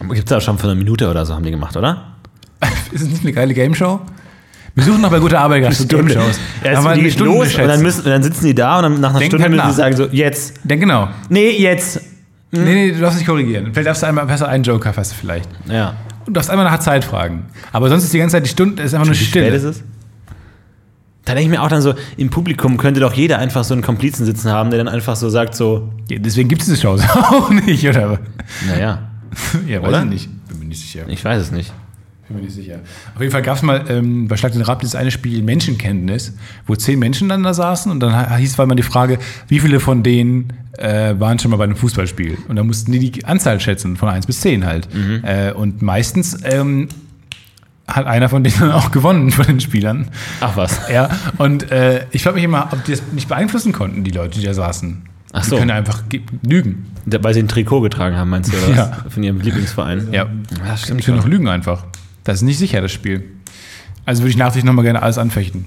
[0.00, 2.14] Gibt es auch schon von einer Minute oder so, haben die gemacht, oder?
[2.92, 4.00] Ist es nicht eine geile Gameshow?
[4.74, 6.38] Wir suchen noch bei guter Arbeit gerade so Gameshows.
[6.64, 8.82] Ja, Aber die eine geht Stunde los und dann, müssen, dann sitzen die da und
[8.84, 10.54] dann nach einer Denken Stunde halt müssen sie sagen so, jetzt.
[10.64, 11.08] Denn genau.
[11.28, 12.00] Nee, jetzt.
[12.50, 13.70] Nee, nee, du darfst nicht korrigieren.
[13.72, 15.48] Vielleicht darfst du einmal besser einen Joker fast vielleicht.
[15.68, 15.94] Ja.
[16.20, 17.46] Und du darfst einmal nach Zeit fragen.
[17.72, 19.82] Aber sonst ist die ganze Zeit die Stunde, ist einfach nur Wie spät ist es?
[21.24, 23.82] Da denke ich mir auch dann so, im Publikum könnte doch jeder einfach so einen
[23.82, 27.00] Komplizen sitzen haben, der dann einfach so sagt so, Ja, deswegen gibt es diese Shows
[27.14, 28.18] auch nicht, oder?
[28.66, 28.98] naja,
[29.66, 30.02] Ja, weiß Oder?
[30.02, 30.48] ich nicht.
[30.48, 31.04] Bin mir nicht sicher.
[31.08, 31.72] ich weiß es nicht.
[32.32, 32.80] Bin mir nicht sicher.
[33.14, 36.34] Auf jeden Fall gab es mal ähm, bei Schlag den Rab dieses eine Spiel Menschenkenntnis,
[36.66, 39.18] wo zehn Menschen dann da saßen und dann hieß war mal die Frage,
[39.48, 42.38] wie viele von denen äh, waren schon mal bei einem Fußballspiel?
[42.48, 44.88] Und da mussten die die Anzahl schätzen, von 1 bis 10 halt.
[45.22, 46.88] Äh, und meistens ähm,
[47.86, 50.08] hat einer von denen dann auch gewonnen von den Spielern.
[50.40, 50.88] Ach was.
[50.90, 54.38] Ja, und äh, ich frage mich immer, ob die das nicht beeinflussen konnten, die Leute,
[54.38, 55.02] die da saßen.
[55.34, 55.56] Ach Die so.
[55.56, 56.86] können einfach ge- lügen.
[57.06, 58.76] Weil sie ein Trikot getragen haben, meinst du, oder was?
[58.76, 59.04] Ja.
[59.08, 60.08] Von ihrem Lieblingsverein.
[60.12, 60.26] Ja,
[60.66, 61.84] das die können auch lügen einfach.
[62.24, 63.24] Das ist nicht sicher, das Spiel.
[64.04, 65.64] Also würde ich nachträglich nochmal gerne alles anfechten.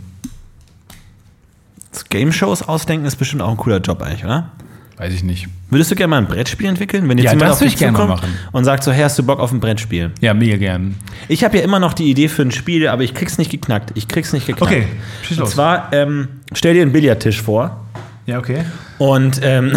[2.09, 4.51] Game-Shows ausdenken ist bestimmt auch ein cooler Job eigentlich, oder?
[4.97, 5.47] Weiß ich nicht.
[5.69, 7.07] Würdest du gerne mal ein Brettspiel entwickeln?
[7.09, 8.29] Wenn jetzt Ja, jemand das auf dich zukommt machen.
[8.53, 10.11] und sagt so, hey, hast du Bock auf ein Brettspiel?
[10.21, 10.95] Ja, mega gern.
[11.27, 13.91] Ich habe ja immer noch die Idee für ein Spiel, aber ich krieg's nicht geknackt.
[13.95, 14.71] Ich krieg's nicht geknackt.
[14.71, 14.87] Okay,
[15.23, 15.51] schieß Und los.
[15.51, 17.85] zwar, ähm, stell dir einen Billardtisch vor
[18.25, 18.63] Ja, okay.
[18.97, 19.73] und ähm,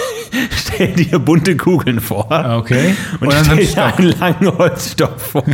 [0.54, 2.26] stell dir bunte Kugeln vor.
[2.58, 2.94] Okay.
[3.20, 5.44] Und, Und stell dir einen langen Holzstock vor.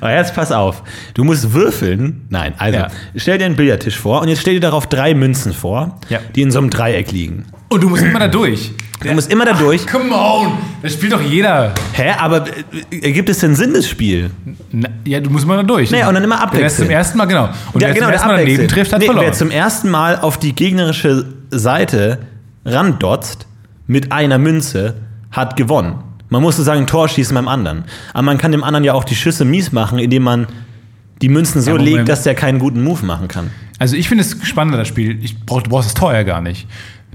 [0.00, 0.82] Aber jetzt pass auf.
[1.14, 2.26] Du musst würfeln.
[2.30, 2.88] Nein, also Ja.
[3.16, 6.20] stell dir einen Billardtisch vor und jetzt stell dir darauf drei Münzen vor, Ja.
[6.34, 7.44] die in so einem Dreieck liegen.
[7.68, 8.70] Und du musst immer da durch.
[9.00, 9.84] Du musst immer da durch.
[9.86, 10.52] Come on!
[10.82, 11.72] Das spielt doch jeder.
[11.92, 12.44] Hä, aber
[12.90, 14.30] äh, ergibt es denn Sinn, das Spiel?
[14.70, 15.90] Na, ja, du musst immer da durch.
[15.90, 16.86] Nee, und dann immer Wer es abwechseln.
[16.86, 17.48] zum ersten Mal, genau.
[17.72, 19.26] Und wer zum ersten Mal daneben trifft, hat nee, verloren.
[19.26, 22.18] Wer zum ersten Mal auf die gegnerische Seite
[22.64, 23.46] randotzt
[23.88, 24.94] mit einer Münze,
[25.32, 25.94] hat gewonnen.
[26.32, 27.84] Man muss sozusagen ein Tor schießen beim anderen.
[28.14, 30.46] Aber man kann dem anderen ja auch die Schüsse mies machen, indem man
[31.20, 33.50] die Münzen so Ja, legt, dass der keinen guten Move machen kann.
[33.78, 35.22] Also ich finde es spannender, das Spiel.
[35.22, 36.66] Ich brauch, du brauchst das Tor ja gar nicht.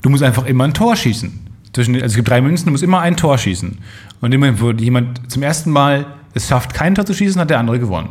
[0.04, 1.48] Du musst einfach immer ein Tor schießen.
[1.74, 3.80] Zwischen, also es gibt drei Münzen, du musst immer ein Tor schießen.
[4.22, 7.58] Und immer, wo jemand zum ersten Mal es schafft, kein Tor zu schießen, hat der
[7.58, 8.10] andere gewonnen.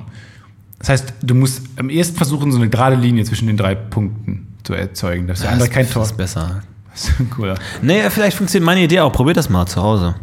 [0.80, 4.56] Das heißt, du musst am ehesten versuchen, so eine gerade Linie zwischen den drei Punkten
[4.64, 6.02] zu erzeugen, dass der andere kein Tor.
[6.02, 6.62] Das ist besser.
[6.90, 7.56] Das ist cooler.
[7.80, 9.12] Nee, vielleicht funktioniert meine Idee auch.
[9.12, 10.16] Probiert das mal zu Hause.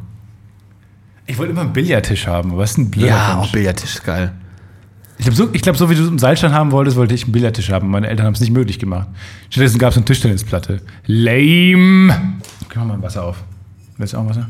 [1.26, 3.52] Ich wollte immer einen Billardtisch haben, aber was ist ein Billardtisch?
[3.52, 4.34] Billardtisch ist geil.
[5.18, 7.24] Ich glaube, so, ich glaub, so wie du es im Seilstand haben wolltest, wollte ich
[7.24, 7.90] einen Billardtisch haben.
[7.90, 9.08] Meine Eltern haben es nicht möglich gemacht.
[9.50, 10.82] Stattdessen gab es eine Tischtennisplatte.
[11.06, 12.40] Lame.
[12.66, 13.44] Okay, mach mal Wasser auf.
[13.98, 14.50] Willst du auch Wasser?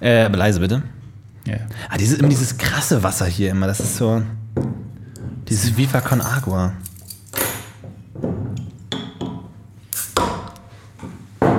[0.00, 0.82] Äh, aber leise bitte.
[1.46, 1.56] Ja.
[1.90, 4.22] Ah, dieses, immer dieses krasse Wasser hier immer, das ist so.
[5.48, 6.72] Dieses Viva con Agua.
[11.42, 11.50] Ja,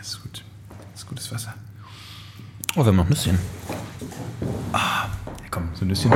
[0.00, 0.42] ist gut.
[0.92, 1.54] Das ist gutes Wasser.
[2.80, 3.38] Oh, wir haben noch ein Nüsschen.
[4.72, 5.10] Ja,
[5.50, 6.10] komm, so ein bisschen.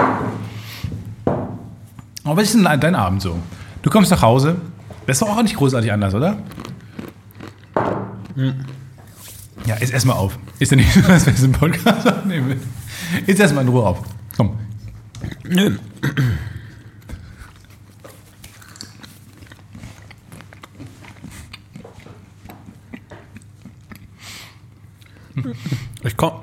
[2.25, 3.39] Aber was ist denn dein Abend so?
[3.83, 4.57] Du kommst nach Hause.
[5.07, 6.39] Das ist doch auch nicht großartig anders, oder?
[9.67, 10.39] Ja, iss erstmal auf.
[10.59, 12.59] Ist ja nicht so, als wenn es ein Podcast aufnehmen
[13.27, 13.99] Iss erstmal in Ruhe auf.
[14.35, 14.59] Komm.
[15.47, 15.77] Nö.
[26.05, 26.41] Ich komm.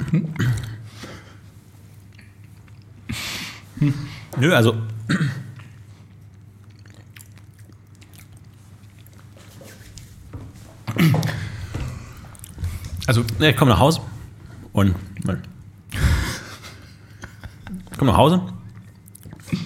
[4.38, 4.76] Nö, also.
[13.07, 14.01] Also, ich komme nach Hause
[14.74, 14.95] und
[17.91, 18.41] ich komme nach Hause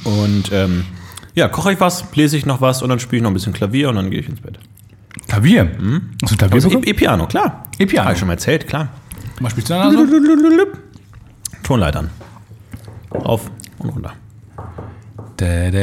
[0.04, 0.86] und ähm,
[1.36, 3.54] ja, koche ich was, lese ich noch was und dann spiele ich noch ein bisschen
[3.54, 4.58] Klavier und dann gehe ich ins Bett.
[5.28, 5.70] Klavier.
[6.22, 6.70] Hast du Klavier Also?
[6.72, 7.64] E- E-Piano, klar.
[7.78, 8.06] E-Piano.
[8.06, 8.90] Habe ich schon mal erzählt, klar.
[9.40, 10.06] Mal spielst du da so?
[11.64, 12.10] Tonleitern.
[13.10, 13.50] Auf
[13.80, 14.14] und runter.
[15.38, 15.74] Das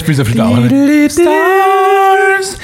[0.00, 1.12] spielst du bestimmt auch nicht.
[1.12, 2.58] Stars,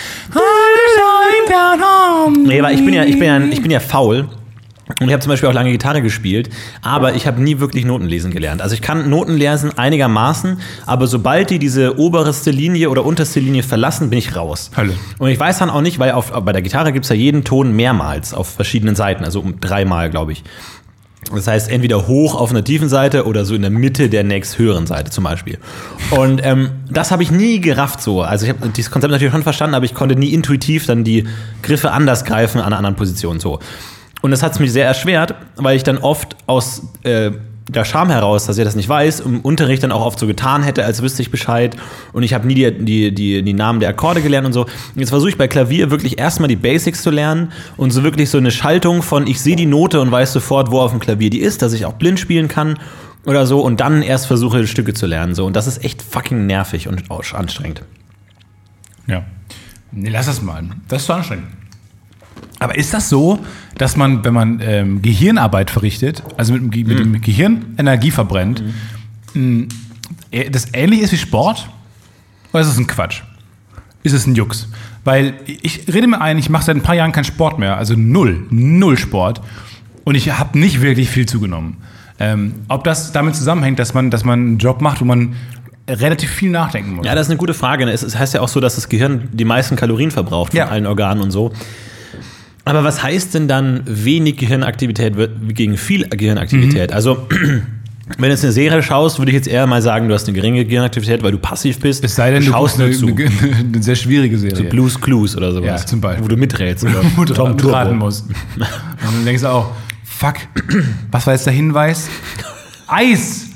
[1.48, 2.38] down home.
[2.38, 4.28] Nee, weil ich bin ja, ich bin ja, ich bin ja faul.
[5.00, 6.50] Und ich habe zum Beispiel auch lange Gitarre gespielt,
[6.82, 8.60] aber ich habe nie wirklich Noten lesen gelernt.
[8.60, 13.62] Also ich kann Noten lesen einigermaßen, aber sobald die diese oberste Linie oder unterste Linie
[13.62, 14.70] verlassen, bin ich raus.
[14.76, 14.94] Hölle.
[15.18, 17.44] Und ich weiß dann auch nicht, weil auf, bei der Gitarre gibt es ja jeden
[17.44, 20.44] Ton mehrmals auf verschiedenen Seiten, also um dreimal, glaube ich.
[21.32, 24.58] Das heißt, entweder hoch auf einer tiefen Seite oder so in der Mitte der nächst
[24.58, 25.58] höheren Seite zum Beispiel.
[26.10, 28.22] Und ähm, das habe ich nie gerafft so.
[28.22, 31.24] Also ich habe dieses Konzept natürlich schon verstanden, aber ich konnte nie intuitiv dann die
[31.62, 33.58] Griffe anders greifen an einer anderen Position so.
[34.24, 37.32] Und das hat es mich sehr erschwert, weil ich dann oft aus äh,
[37.68, 40.62] der Scham heraus, dass ich das nicht weiß, im Unterricht dann auch oft so getan
[40.62, 41.76] hätte, als wüsste ich Bescheid.
[42.14, 44.64] Und ich habe nie die, die, die, die Namen der Akkorde gelernt und so.
[44.94, 48.38] Jetzt versuche ich bei Klavier wirklich erstmal die Basics zu lernen und so wirklich so
[48.38, 51.40] eine Schaltung von, ich sehe die Note und weiß sofort, wo auf dem Klavier die
[51.40, 52.78] ist, dass ich auch blind spielen kann
[53.26, 55.34] oder so und dann erst versuche, Stücke zu lernen.
[55.34, 55.44] So.
[55.44, 57.82] Und das ist echt fucking nervig und anstrengend.
[59.06, 59.22] Ja.
[59.92, 60.64] Nee, lass das mal.
[60.88, 61.48] Das ist zu anstrengend.
[62.64, 63.38] Aber ist das so,
[63.78, 68.10] dass man, wenn man ähm, Gehirnarbeit verrichtet, also mit, dem Ge- mit dem Gehirn Energie
[68.10, 68.62] verbrennt,
[69.34, 69.66] mh,
[70.30, 71.68] äh, das ähnlich ist wie Sport?
[72.52, 73.22] Oder ist es ein Quatsch?
[74.02, 74.68] Ist es ein Jux?
[75.04, 77.94] Weil ich rede mir ein, ich mache seit ein paar Jahren keinen Sport mehr, also
[77.96, 79.40] null, null Sport.
[80.04, 81.76] Und ich habe nicht wirklich viel zugenommen.
[82.18, 85.34] Ähm, ob das damit zusammenhängt, dass man, dass man einen Job macht, wo man
[85.88, 87.04] relativ viel nachdenken muss.
[87.06, 87.84] Ja, das ist eine gute Frage.
[87.90, 90.68] Es es heißt ja auch so, dass das Gehirn die meisten Kalorien verbraucht von Ja.
[90.68, 91.52] allen Organen und so.
[92.64, 95.14] Aber was heißt denn dann wenig Gehirnaktivität
[95.48, 96.90] gegen viel Gehirnaktivität?
[96.90, 96.96] Mhm.
[96.96, 100.26] Also, wenn du jetzt eine Serie schaust, würde ich jetzt eher mal sagen, du hast
[100.26, 102.02] eine geringe Gehirnaktivität, weil du passiv bist.
[102.04, 103.06] Es sei denn, du schaust eine, zu.
[103.06, 103.26] eine,
[103.74, 104.64] eine sehr schwierige Serie.
[104.64, 105.82] Blues Clues oder sowas.
[105.82, 106.24] Ja, zum Beispiel.
[106.24, 106.84] Wo du miträtst.
[106.84, 108.26] Oder wo du Tom raten musst.
[108.56, 108.66] Und
[109.00, 109.70] dann denkst du auch,
[110.02, 110.36] fuck,
[111.10, 112.08] was war jetzt der Hinweis?
[112.86, 113.46] Eis!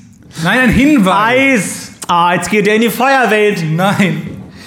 [0.45, 1.55] Nein, ein Hinweis!
[1.55, 1.93] Eis!
[2.09, 3.65] Ah, jetzt geht er in die Feuerwelt.
[3.71, 4.23] Nein!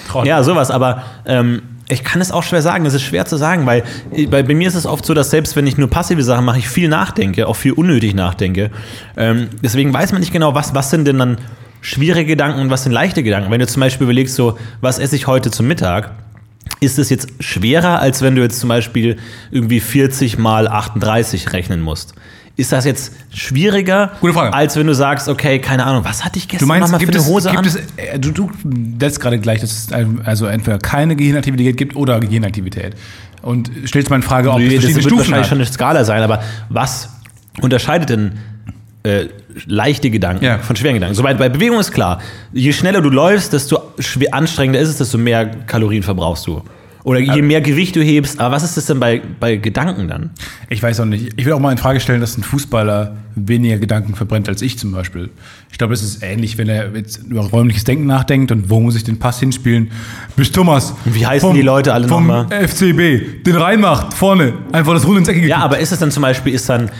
[0.07, 0.27] Trottel.
[0.27, 1.61] Ja, sowas, aber ähm,
[1.91, 2.85] ich kann es auch schwer sagen.
[2.85, 3.83] Es ist schwer zu sagen, weil
[4.13, 6.45] äh, bei, bei mir ist es oft so, dass selbst wenn ich nur passive Sachen
[6.45, 8.71] mache, ich viel nachdenke, auch viel unnötig nachdenke.
[9.17, 11.37] Ähm, deswegen weiß man nicht genau, was, was sind denn dann
[11.81, 13.51] schwierige Gedanken und was sind leichte Gedanken.
[13.51, 16.11] Wenn du zum Beispiel überlegst, so, was esse ich heute zum Mittag?
[16.79, 19.17] Ist es jetzt schwerer, als wenn du jetzt zum Beispiel
[19.51, 22.15] irgendwie 40 mal 38 rechnen musst?
[22.57, 24.11] Ist das jetzt schwieriger,
[24.51, 27.13] als wenn du sagst, okay, keine Ahnung, was hatte ich gestern Du meinst, mal gibt
[27.13, 27.65] für es, eine Hose gibt an?
[27.65, 28.51] es äh, du, du
[28.99, 29.87] setzt gerade gleich, dass es
[30.25, 32.95] also entweder keine Gehirnaktivität gibt oder Gehirnaktivität.
[33.41, 35.49] Und stellst mal in Frage, ob es das verschiedene wird Stufen wahrscheinlich hat.
[35.49, 37.09] schon eine Skala sein, aber was
[37.61, 38.33] unterscheidet denn
[39.03, 39.25] äh,
[39.65, 40.59] leichte Gedanken Ja.
[40.59, 41.15] von schweren Gedanken?
[41.15, 42.19] Soweit bei Bewegung ist klar,
[42.53, 43.79] je schneller du läufst, desto
[44.31, 46.61] anstrengender ist es, desto mehr Kalorien verbrauchst du.
[47.03, 50.29] Oder je mehr Gewicht du hebst, aber was ist das denn bei, bei Gedanken dann?
[50.69, 51.33] Ich weiß auch nicht.
[51.35, 54.77] Ich will auch mal in Frage stellen, dass ein Fußballer weniger Gedanken verbrennt als ich
[54.77, 55.29] zum Beispiel.
[55.71, 58.95] Ich glaube, es ist ähnlich, wenn er jetzt über räumliches Denken nachdenkt und wo muss
[58.95, 59.91] ich den Pass hinspielen.
[60.35, 60.93] Bis Thomas.
[61.05, 62.47] Und wie heißen die Leute alle vom nochmal?
[62.67, 63.43] FCB.
[63.45, 64.53] Den reinmacht, vorne.
[64.71, 66.91] Einfach das Rund ins Ecke Ja, aber ist es dann zum Beispiel, ist dann,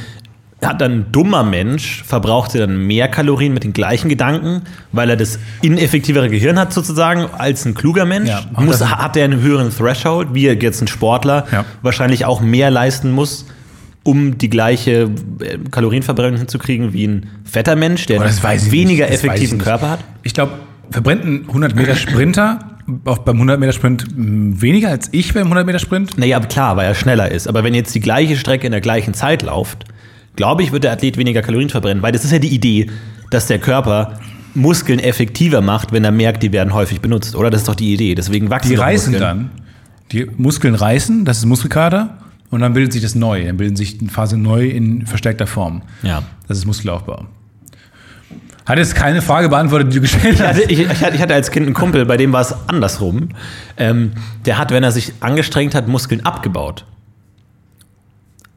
[0.64, 5.10] hat dann ein dummer Mensch, verbraucht er dann mehr Kalorien mit den gleichen Gedanken, weil
[5.10, 8.30] er das ineffektivere Gehirn hat sozusagen, als ein kluger Mensch?
[8.30, 11.66] Ja, muss, hat er einen höheren Threshold, wie jetzt ein Sportler Ja.
[11.82, 13.46] wahrscheinlich auch mehr leisten muss,
[14.04, 15.10] um die gleiche
[15.40, 19.60] äh, Kalorienverbrennung hinzukriegen wie ein fetter Mensch, der einen weniger effektiven.
[19.60, 20.00] Körper hat?
[20.24, 20.54] Ich glaube,
[20.92, 22.60] verbrennt ein 100 Meter Sprinter
[23.06, 26.18] auch beim 100 Meter Sprint mh, weniger als ich beim 100 Meter Sprint?
[26.18, 27.48] Naja, aber klar, weil er schneller ist.
[27.48, 29.86] Aber wenn jetzt die gleiche Strecke in der gleichen Zeit läuft,
[30.36, 32.02] glaube ich, wird der Athlet weniger Kalorien verbrennen.
[32.04, 32.90] Weil das ist ja die Idee,
[33.30, 34.20] dass der Körper
[34.54, 37.36] Muskeln effektiver macht, wenn er merkt, die werden häufig benutzt.
[37.36, 37.50] Oder?
[37.50, 38.16] Das ist doch die Idee.
[38.16, 39.30] Deswegen wachsen Die reißen Muskeln.
[39.30, 39.50] dann.
[40.12, 42.18] Die Muskeln reißen, das ist Muskelkater.
[42.50, 43.46] Und dann bildet sich das neu.
[43.46, 45.84] Dann bilden sich die Phase neu in verstärkter Form.
[46.04, 46.24] Ja.
[46.50, 47.26] Das ist Muskelaufbau.
[48.66, 50.48] Hat jetzt keine Frage beantwortet, die du gestellt Ich hast.
[50.50, 53.30] hatte, ich, ich hatte ich hatte als Kind einen Kumpel, bei dem war es andersrum.
[53.78, 54.12] Ähm,
[54.46, 56.86] der hat, wenn er sich angestrengt hat, Muskeln abgebaut.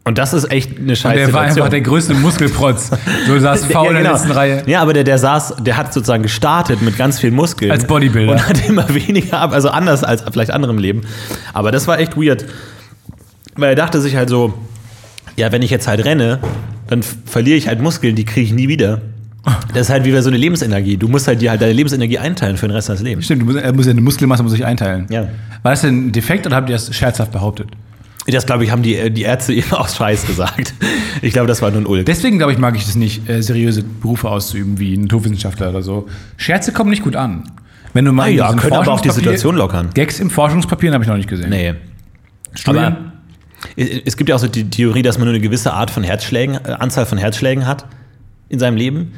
[0.07, 2.91] Und das ist echt eine scheiße Der war einfach der größte Muskelprotz.
[3.27, 4.63] So saß faul in der letzten Reihe.
[4.67, 7.71] Ja, aber der, der saß, der hat sozusagen gestartet mit ganz viel Muskeln.
[7.71, 8.33] Als Bodybuilder.
[8.33, 11.03] Und hat immer weniger ab, also anders als vielleicht andere im Leben.
[11.55, 12.45] Aber das war echt weird.
[13.57, 14.53] Weil er dachte sich halt so,
[15.37, 16.39] ja, wenn ich jetzt halt renne,
[16.89, 19.01] dann verliere ich halt Muskeln, die kriege ich nie wieder.
[19.73, 20.97] Das ist halt wie bei so eine Lebensenergie.
[20.97, 23.25] Du musst halt dir halt deine Lebensenergie einteilen für den Rest deines Lebens.
[23.25, 25.07] Stimmt, du musst, er muss ja eine Muskelmasse muss sich einteilen.
[25.11, 25.29] Ja.
[25.63, 27.69] War das denn ein Defekt oder habt ihr das scherzhaft behauptet?
[28.27, 30.75] Das, glaube ich, haben die, die Ärzte immer aus Scheiß gesagt.
[31.23, 32.07] Ich glaube, das war nur ein Ulk.
[32.07, 36.09] Deswegen, glaube ich, mag ich das nicht, äh, seriöse Berufe auszuüben, wie Naturwissenschaftler oder so.
[36.37, 37.51] Scherze kommen nicht gut an.
[37.93, 39.91] Wenn du mal Ah ja, diesen können aber auch die Situation lockern.
[39.95, 41.51] Gags im Forschungspapier habe ich noch nicht gesehen.
[41.51, 41.75] Nee.
[42.55, 42.85] Studien?
[42.85, 43.13] Aber
[43.77, 46.03] es es gibt ja auch so die Theorie, dass man nur eine gewisse Art von
[46.03, 47.87] Herzschlägen, äh, Anzahl von Herzschlägen hat
[48.49, 49.13] in seinem Leben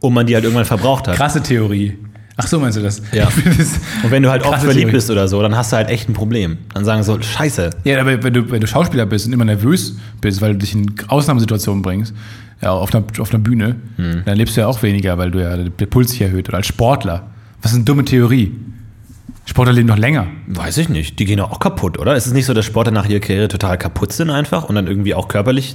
[0.00, 1.16] und man die halt irgendwann verbraucht hat.
[1.16, 1.98] Krasse Theorie.
[2.40, 3.02] Ach so, meinst du das?
[3.12, 3.26] Ja.
[4.02, 6.12] Und wenn du halt oft verliebt bist oder so, dann hast du halt echt ein
[6.14, 6.56] Problem.
[6.72, 7.70] Dann sagen so, scheiße.
[7.84, 10.72] Ja, aber wenn du, wenn du Schauspieler bist und immer nervös bist, weil du dich
[10.74, 12.14] in Ausnahmesituationen bringst,
[12.62, 14.22] ja, auf einer, auf einer Bühne, Hm.
[14.24, 16.48] dann lebst du ja auch weniger, weil du ja der Puls sich erhöht.
[16.48, 17.26] Oder als Sportler.
[17.62, 18.52] Was ist eine dumme Theorie?
[19.44, 20.26] Sportler leben noch länger.
[20.46, 21.18] Weiß ich nicht.
[21.18, 22.14] Die gehen doch auch kaputt, oder?
[22.14, 24.86] Ist es nicht so, dass Sportler nach ihrer Karriere total kaputt sind einfach und dann
[24.86, 25.74] irgendwie auch körperlich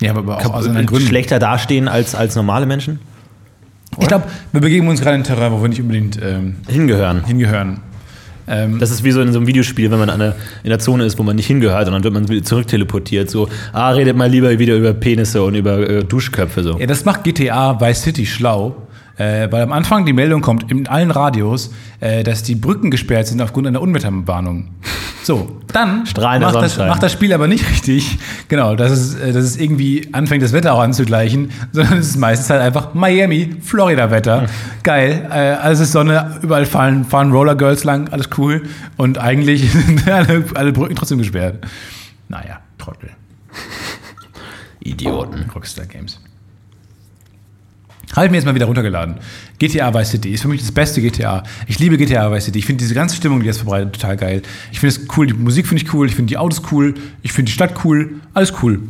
[0.00, 1.06] Ja, aber auch anderen Gründen.
[1.06, 2.98] schlechter dastehen als, als normale Menschen?
[4.00, 7.24] Ich glaube, wir begeben uns gerade in ein Terrain, wo wir nicht unbedingt ähm, Hingehören.
[7.24, 7.80] hingehören.
[8.46, 10.78] Ähm, Das ist wie so in so einem Videospiel, wenn man an der, in der
[10.78, 13.30] Zone ist, wo man nicht hingehört und dann wird man wieder zurückteleportiert.
[13.30, 16.62] So, ah, redet mal lieber wieder über Penisse und über äh, Duschköpfe.
[16.62, 16.78] So.
[16.78, 18.76] Ja, das macht GTA Vice City schlau,
[19.16, 23.26] äh, weil am Anfang die Meldung kommt in allen Radios, äh, dass die Brücken gesperrt
[23.26, 24.70] sind aufgrund einer Unwetterwarnung.
[25.22, 29.44] So, dann macht das, macht das Spiel aber nicht richtig, genau, dass es, äh, dass
[29.44, 34.46] es irgendwie anfängt, das Wetter auch anzugleichen, sondern es ist meistens halt einfach Miami, Florida-Wetter.
[34.82, 38.64] Geil, äh, alles ist Sonne, überall fahren, fahren Rollergirls lang, alles cool
[38.96, 41.64] und eigentlich sind alle, alle Brücken trotzdem gesperrt.
[42.28, 43.10] Naja, Trottel.
[44.80, 45.50] Idioten.
[45.54, 46.20] Rockstar Games.
[48.14, 49.16] Habe ich mir jetzt mal wieder runtergeladen.
[49.58, 51.42] GTA Vice City ist für mich das beste GTA.
[51.66, 52.58] Ich liebe GTA Vice City.
[52.60, 54.42] Ich finde diese ganze Stimmung, die das verbreitet, total geil.
[54.70, 57.32] Ich finde es cool, die Musik finde ich cool, ich finde die Autos cool, ich
[57.32, 58.80] finde die Stadt cool, alles cool.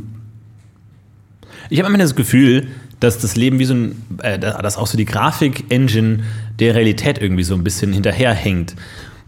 [1.71, 2.69] Ich habe immer das Gefühl,
[3.01, 6.23] dass das Leben wie so ein, äh, dass auch so die Grafik-Engine
[6.59, 8.77] der Realität irgendwie so ein bisschen hinterherhängt.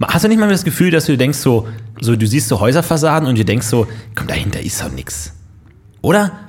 [0.03, 1.67] Hast du nicht mal das Gefühl, dass du denkst so,
[2.01, 5.33] so du siehst so Häuserfassaden und du denkst so, komm, dahinter ist doch nix.
[6.03, 6.46] Oder?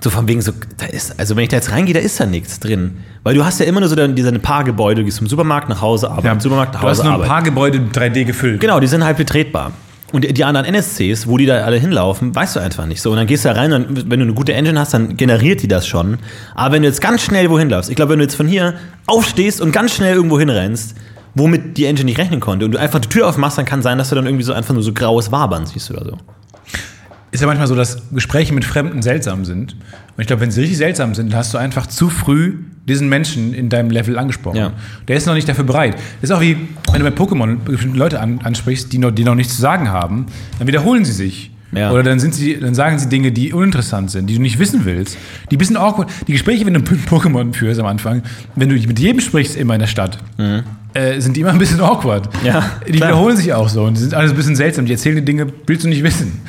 [0.00, 2.26] So von wegen so, da ist, also wenn ich da jetzt reingehe, da ist da
[2.26, 2.98] nichts drin.
[3.22, 5.26] Weil du hast ja immer nur so dann diese ein paar Gebäude, du gehst vom
[5.26, 7.28] Supermarkt nach Hause, Arbeit, vom Supermarkt nach du hast Hause, nur ein Arbeit.
[7.28, 8.60] paar Gebäude 3D gefüllt.
[8.60, 9.72] Genau, die sind halt betretbar.
[10.12, 13.10] Und die- anderen NSCs, wo die da alle hinlaufen, weißt du einfach nicht so.
[13.10, 15.62] Und dann gehst du da rein und wenn du eine gute Engine hast, dann generiert
[15.62, 16.18] die das schon.
[16.54, 18.74] Aber wenn du jetzt ganz schnell wohin laufst, ich glaube, wenn du jetzt von hier
[19.06, 20.94] aufstehst und ganz schnell irgendwo hinrennst,
[21.34, 23.98] womit die Engine nicht rechnen konnte, und du einfach die Tür aufmachst, dann kann sein,
[23.98, 26.16] dass du dann irgendwie so einfach nur so graues Wabern siehst oder so.
[27.36, 29.74] Ist ja manchmal so, dass Gespräche mit Fremden seltsam sind.
[29.74, 32.54] Und ich glaube, wenn sie richtig seltsam sind, hast du einfach zu früh
[32.88, 34.56] diesen Menschen in deinem Level angesprochen.
[34.56, 34.72] Ja.
[35.06, 35.96] Der ist noch nicht dafür bereit.
[36.22, 36.56] Das ist auch wie,
[36.90, 39.90] wenn du bei Pokémon bestimmte Leute an, ansprichst, die noch, die noch nichts zu sagen
[39.90, 40.24] haben,
[40.58, 41.50] dann wiederholen sie sich.
[41.72, 41.92] Ja.
[41.92, 44.86] Oder dann, sind sie, dann sagen sie Dinge, die uninteressant sind, die du nicht wissen
[44.86, 45.18] willst.
[45.50, 46.08] Die bisschen awkward.
[46.26, 48.22] Die Gespräche, wenn du mit Pokémon führst am Anfang,
[48.54, 50.16] wenn du mit jedem sprichst immer in der Stadt,
[50.94, 52.32] äh, sind die immer ein bisschen awkward.
[52.40, 52.46] Mhm.
[52.46, 53.10] Ja, die klar.
[53.10, 54.86] wiederholen sich auch so und die sind alles ein bisschen seltsam.
[54.86, 56.40] Die erzählen dir Dinge, willst du nicht wissen.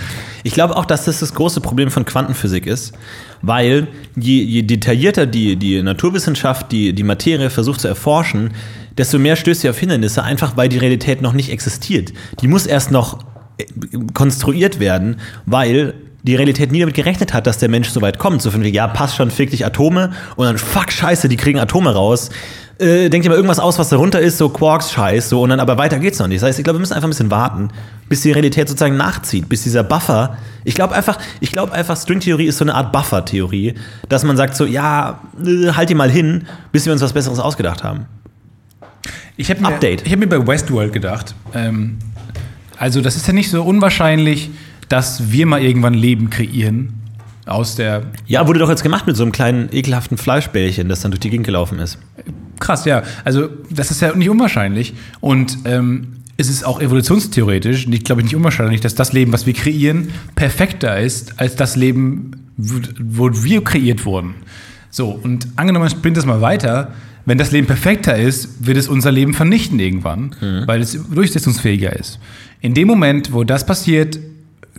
[0.48, 2.94] Ich glaube auch, dass das das große Problem von Quantenphysik ist,
[3.42, 8.52] weil je, je detaillierter die, die Naturwissenschaft die, die Materie versucht zu erforschen,
[8.98, 12.14] desto mehr stößt sie auf Hindernisse, einfach weil die Realität noch nicht existiert.
[12.40, 13.26] Die muss erst noch
[13.58, 13.66] äh,
[14.14, 18.42] konstruiert werden, weil die Realität nie damit gerechnet hat, dass der Mensch so weit kommt.
[18.42, 21.94] So von ja, passt schon, fick dich Atome und dann, fuck, scheiße, die kriegen Atome
[21.94, 22.30] raus.
[22.80, 25.78] Äh, denkt ihr mal irgendwas aus, was darunter ist, so Quarks-Scheiß, so und dann aber
[25.78, 26.42] weiter geht's noch nicht.
[26.42, 27.70] Das heißt, ich glaube, wir müssen einfach ein bisschen warten,
[28.08, 30.38] bis die Realität sozusagen nachzieht, bis dieser Buffer.
[30.64, 33.74] Ich glaube einfach, ich glaube einfach, Stringtheorie ist so eine Art Buffer-Theorie,
[34.10, 37.40] dass man sagt so, ja, äh, halt die mal hin, bis wir uns was Besseres
[37.40, 38.06] ausgedacht haben.
[39.38, 40.06] Ich habe mir, Update.
[40.06, 41.98] ich hab mir bei Westworld gedacht, ähm,
[42.78, 44.52] also das ist ja nicht so unwahrscheinlich,
[44.90, 46.94] dass wir mal irgendwann Leben kreieren
[47.48, 51.12] aus der Ja, wurde doch jetzt gemacht mit so einem kleinen ekelhaften Fleischbällchen, das dann
[51.12, 51.98] durch die Gegend gelaufen ist.
[52.60, 53.04] Krass, ja.
[53.24, 54.94] Also das ist ja nicht unwahrscheinlich.
[55.20, 59.54] Und ähm, es ist auch evolutionstheoretisch, glaube ich, nicht unwahrscheinlich, dass das Leben, was wir
[59.54, 64.36] kreieren, perfekter ist als das Leben, wo wir kreiert wurden.
[64.90, 66.94] So, und angenommen, man spinnt das mal weiter,
[67.26, 70.34] wenn das Leben perfekter ist, wird es unser Leben vernichten irgendwann,
[70.66, 72.20] weil es durchsetzungsfähiger ist.
[72.62, 74.18] In dem Moment, wo das passiert,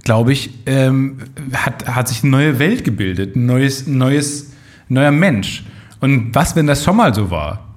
[0.05, 1.19] glaube ich, ähm,
[1.53, 4.53] hat, hat sich eine neue Welt gebildet, ein neues, neues,
[4.89, 5.65] neuer Mensch.
[6.01, 7.68] Und was, wenn das schon mal so war?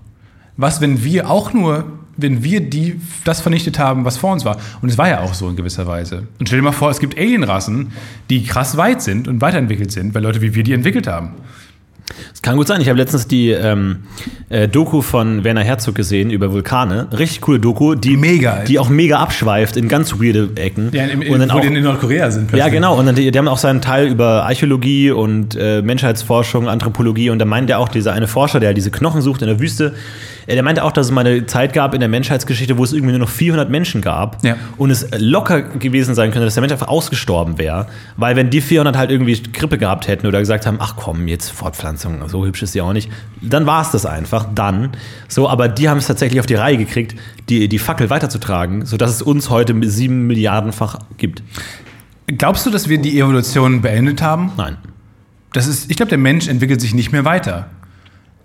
[0.62, 1.86] Was, wenn wir auch nur,
[2.18, 4.58] wenn wir die, das vernichtet haben, was vor uns war?
[4.84, 6.28] Und es war ja auch so in gewisser Weise.
[6.38, 7.94] Und stell dir mal vor, es gibt Alienrassen,
[8.30, 11.32] die krass weit sind und weiterentwickelt sind, weil Leute wie wir die entwickelt haben.
[12.42, 12.82] Kann gut sein.
[12.82, 13.98] Ich habe letztens die ähm,
[14.50, 17.08] äh, Doku von Werner Herzog gesehen über Vulkane.
[17.12, 18.64] Richtig coole Doku, die Mega.
[18.64, 20.90] die auch mega abschweift in ganz weirde Ecken.
[20.92, 22.50] Ja, im, und dann wo auch, die in Nordkorea sind.
[22.50, 22.74] ja, plötzlich.
[22.74, 22.98] genau.
[22.98, 27.30] Und dann, die, die haben auch seinen Teil über Archäologie und äh, Menschheitsforschung, Anthropologie.
[27.30, 29.94] Und da meint ja auch dieser eine Forscher, der diese Knochen sucht in der Wüste,
[30.48, 32.92] äh, der meinte auch, dass es mal eine Zeit gab in der Menschheitsgeschichte, wo es
[32.92, 34.44] irgendwie nur noch 400 Menschen gab.
[34.44, 34.56] Ja.
[34.78, 37.86] Und es locker gewesen sein könnte, dass der Mensch einfach ausgestorben wäre.
[38.18, 41.52] Weil wenn die 400 halt irgendwie Grippe gehabt hätten oder gesagt haben, ach komm, jetzt
[41.52, 43.12] Fortpflanzung, so hübsch ist die auch nicht,
[43.42, 44.92] dann war es das einfach, dann.
[45.28, 47.16] So, aber die haben es tatsächlich auf die Reihe gekriegt,
[47.50, 51.44] die, die Fackel weiterzutragen, sodass es uns heute sieben Milliardenfach gibt.
[52.28, 54.52] Glaubst du, dass wir die Evolution beendet haben?
[54.58, 54.78] Nein.
[55.54, 57.68] Das ist, ich glaube, der Mensch entwickelt sich nicht mehr weiter.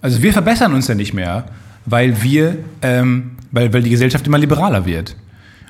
[0.00, 1.46] Also wir verbessern uns ja nicht mehr,
[1.84, 5.16] weil wir, ähm, weil, weil die Gesellschaft immer liberaler wird.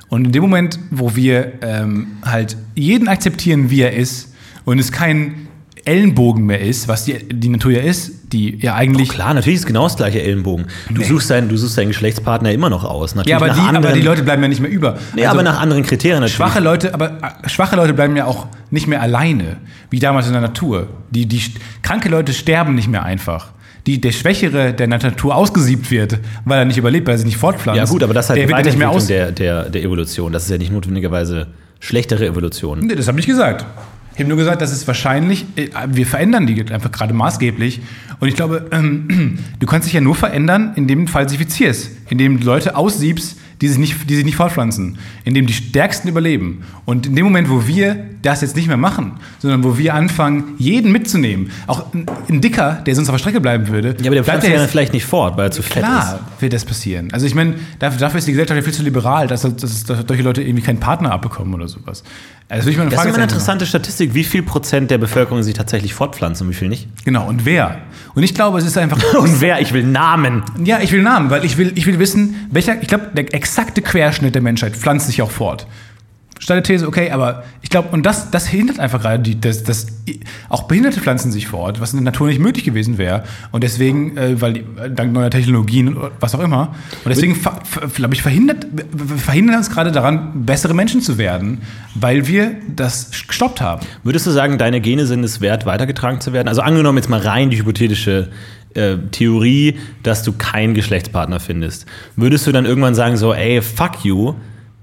[0.09, 4.33] Und in dem Moment, wo wir ähm, halt jeden akzeptieren, wie er ist,
[4.65, 5.46] und es kein
[5.87, 9.09] Ellenbogen mehr ist, was die, die Natur ja ist, die ja eigentlich.
[9.09, 10.65] Klar, natürlich ist genau das gleiche Ellenbogen.
[10.89, 13.15] Du, suchst deinen, du suchst deinen Geschlechtspartner immer noch aus.
[13.15, 14.97] Natürlich ja, aber nach die, aber anderen, die Leute bleiben ja nicht mehr über.
[15.15, 16.35] nee, Also- aber nach anderen Kriterien natürlich.
[16.35, 17.11] Schwache Leute, aber
[17.43, 19.57] äh, schwache Leute bleiben ja auch nicht mehr alleine,
[19.89, 20.87] wie damals in der Natur.
[21.11, 21.41] Die, die
[21.81, 23.51] kranke Leute sterben nicht mehr einfach.
[23.85, 27.19] Die, der Schwächere, der in der Natur ausgesiebt wird, weil er nicht überlebt, weil er
[27.19, 27.77] sich nicht fortpflanzt.
[27.77, 29.07] Ja gut, aber das ist halt der wird nicht mehr aus.
[29.07, 30.33] der, der, der Evolution.
[30.33, 31.47] Das ist ja nicht notwendigerweise
[31.79, 32.79] schlechtere Evolution.
[32.79, 33.65] Nee, das habe ich nicht gesagt.
[34.17, 37.81] Ich habe nur gesagt, das ist wahrscheinlich, äh, wir verändern die einfach gerade maßgeblich.
[38.19, 42.45] Und ich glaube, ähm, du kannst dich ja nur verändern, indem du falsifizierst, indem du
[42.47, 46.63] Leute aussiebst, die sich, nicht, die sich nicht fortpflanzen, indem die Stärksten überleben.
[46.85, 50.55] Und in dem Moment, wo wir das jetzt nicht mehr machen, sondern wo wir anfangen,
[50.57, 54.23] jeden mitzunehmen, auch ein, Dicker, der sonst auf der Strecke bleiben würde, Ja, aber der
[54.23, 57.09] bleibt pflanzt ja dann vielleicht nicht fort, weil er zu fett Klar wird das passieren.
[57.11, 60.23] Also ich meine, dafür, ist die Gesellschaft ja viel zu liberal, dass, dass, dass solche
[60.23, 62.03] Leute irgendwie keinen Partner abbekommen oder sowas.
[62.49, 62.97] Also ich mal eine ist.
[62.97, 66.53] Das ist immer eine interessante Statistik, wie viel Prozent der Bevölkerung sich tatsächlich fortpflanzen und
[66.53, 66.87] wie viel nicht.
[67.03, 67.79] Genau, und wer?
[68.15, 68.97] Und ich glaube, es ist einfach.
[69.17, 69.59] Und wer?
[69.61, 70.43] Ich will Namen.
[70.63, 73.81] ja, ich will Namen, weil ich will, ich will wissen, welcher, ich glaube, der exakte
[73.81, 75.67] Querschnitt der Menschheit pflanzt sich auch fort.
[76.39, 79.87] Steile These, okay, aber ich glaube, und das, das hindert einfach gerade, die, dass, dass
[80.49, 83.23] auch Behinderte pflanzen sich fort, was in der Natur nicht möglich gewesen wäre.
[83.51, 87.37] Und deswegen, äh, weil die, dank neuer Technologien und was auch immer, und deswegen,
[87.95, 91.61] glaube ich, verhindert, wir verhindern uns gerade daran, bessere Menschen zu werden,
[91.95, 93.85] weil wir das gestoppt haben.
[94.03, 96.47] Würdest du sagen, deine Gene sind es wert, weitergetragen zu werden?
[96.47, 98.29] Also angenommen jetzt mal rein die hypothetische
[98.73, 101.85] äh, Theorie, dass du keinen Geschlechtspartner findest.
[102.15, 104.35] Würdest du dann irgendwann sagen so, ey, fuck you,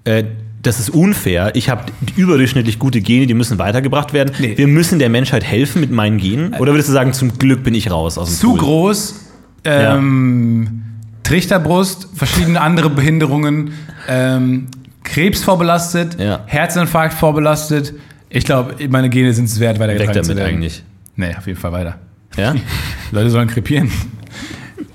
[0.05, 0.25] äh,
[0.67, 1.85] das ist unfair, ich habe
[2.17, 4.35] überdurchschnittlich gute Gene, die müssen weitergebracht werden.
[4.39, 4.57] Nee.
[4.57, 6.55] Wir müssen der Menschheit helfen mit meinen Genen?
[6.55, 8.59] Oder würdest du sagen, zum Glück bin ich raus aus dem zu Pool?
[8.59, 9.15] groß,
[9.65, 10.83] ähm,
[11.23, 13.73] Trichterbrust, verschiedene andere Behinderungen,
[14.09, 14.67] ähm,
[15.03, 16.43] Krebs vorbelastet, Ja.
[16.47, 17.95] Herzinfarkt vorbelastet.
[18.29, 20.57] Ich glaube, meine Gene sind es wert, Weg weitergetragen zu damit werden.
[20.57, 20.83] eigentlich.
[21.17, 21.99] Nee, auf jeden Fall weiter.
[22.37, 22.55] Ja?
[23.13, 23.91] Leute sollen krepieren.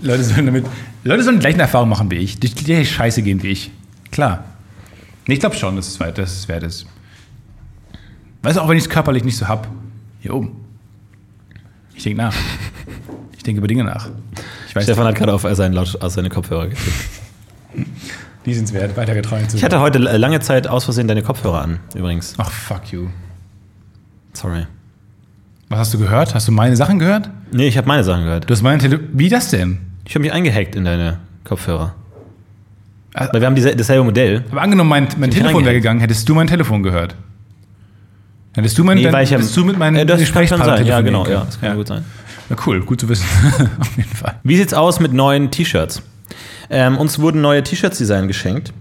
[0.01, 0.65] Leute sollen damit.
[1.03, 2.39] Leute sollen die gleichen Erfahrungen machen wie ich.
[2.39, 3.72] Die die gleiche Scheiße gehen wie ich.
[4.11, 4.43] Klar.
[5.30, 6.88] Nee, ich glaube schon, dass es wert, dass es wert ist.
[8.41, 9.67] Weißt du, auch wenn ich es körperlich nicht so hab.
[10.21, 10.55] Hier oben.
[11.93, 12.34] Ich denke nach.
[13.38, 14.09] Ich denke über Dinge nach.
[14.67, 16.97] Ich weiß, Stefan hat gerade auf seinen, Laut auf seine Kopfhörer geklickt.
[18.47, 21.61] die sind es wert, weitergetragen zu Ich hatte heute lange Zeit aus Versehen deine Kopfhörer
[21.61, 22.34] an, übrigens.
[22.39, 23.09] Ach, fuck you.
[24.34, 24.65] Sorry.
[25.67, 26.34] Was hast du gehört?
[26.34, 27.30] Hast du meine Sachen gehört?
[27.51, 28.49] Nee, ich habe meine Sachen gehört.
[28.49, 29.77] Du hast meine Tele Wie das denn?
[30.05, 31.93] Ich habe mich eingehackt in deine Kopfhörer.
[33.14, 33.28] Ah.
[33.32, 34.43] Weil wir haben diese, dasselbe Modell.
[34.51, 37.16] Aber angenommen, mein, mein Telefon wäre gegangen, hättest du mein Telefon gehört.
[38.55, 40.86] Hättest du mein Nee, weil ich hättest du mit meinen äh, das kann sein.
[40.86, 41.26] Ja, genau.
[41.28, 42.03] Ja, das kann gut sein.
[42.49, 43.26] Na cool, gut zu wissen.
[43.80, 44.39] Auf jeden Fall.
[44.43, 46.01] Wie sieht's aus mit neuen T-Shirts?
[46.72, 48.74] Ähm, uns wurden neue T-Shirts-Design geschenkt.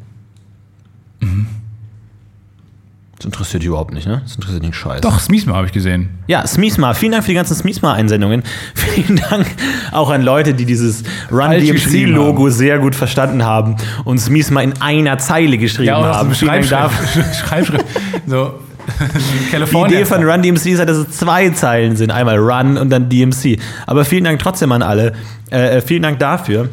[3.18, 4.20] Das interessiert dich überhaupt nicht, ne?
[4.24, 5.00] Das interessiert dich scheiße.
[5.00, 6.08] Doch, Smiesma habe ich gesehen.
[6.28, 6.94] Ja, Smiesma.
[6.94, 8.44] Vielen Dank für die ganzen Smiesma-Einsendungen.
[8.74, 9.46] Vielen Dank
[9.90, 12.50] auch an Leute, die dieses Run Falsch geschrieben DMC-Logo haben.
[12.52, 16.32] sehr gut verstanden haben und Smiesma in einer Zeile geschrieben auch haben.
[16.32, 17.34] Schreibschrift.
[17.44, 17.84] Schreibschrift.
[18.26, 18.54] So,
[19.52, 19.76] Die.
[19.94, 22.10] Idee von Run DMC ist halt, dass es zwei Zeilen sind.
[22.10, 23.58] Einmal Run und dann DMC.
[23.86, 25.12] Aber vielen Dank trotzdem an alle.
[25.50, 26.68] Äh, äh, vielen Dank dafür.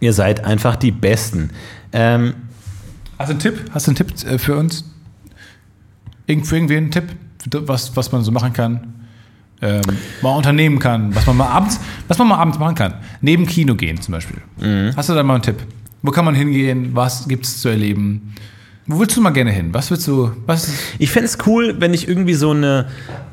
[0.00, 1.50] Ihr seid einfach die Besten.
[1.92, 2.34] Ähm,
[3.18, 3.70] Hast du einen Tipp?
[3.72, 4.84] Hast du einen Tipp äh, für uns?
[6.26, 7.04] Irgend, für irgendwen einen Tipp,
[7.50, 8.94] was, was man so machen kann?
[9.62, 9.82] Ähm,
[10.20, 12.94] mal unternehmen kann, was man mal abends, was man mal abends machen kann.
[13.22, 14.38] Neben Kino gehen zum Beispiel.
[14.94, 15.56] Hast du da mal einen Tipp?
[16.02, 16.90] Wo kann man hingehen?
[16.94, 18.34] Was gibt es zu erleben?
[18.86, 19.72] Wo willst du mal gerne hin?
[19.72, 20.30] Was willst du?
[20.46, 20.72] Was?
[20.98, 22.86] Ich fände es cool, wenn ich irgendwie so eine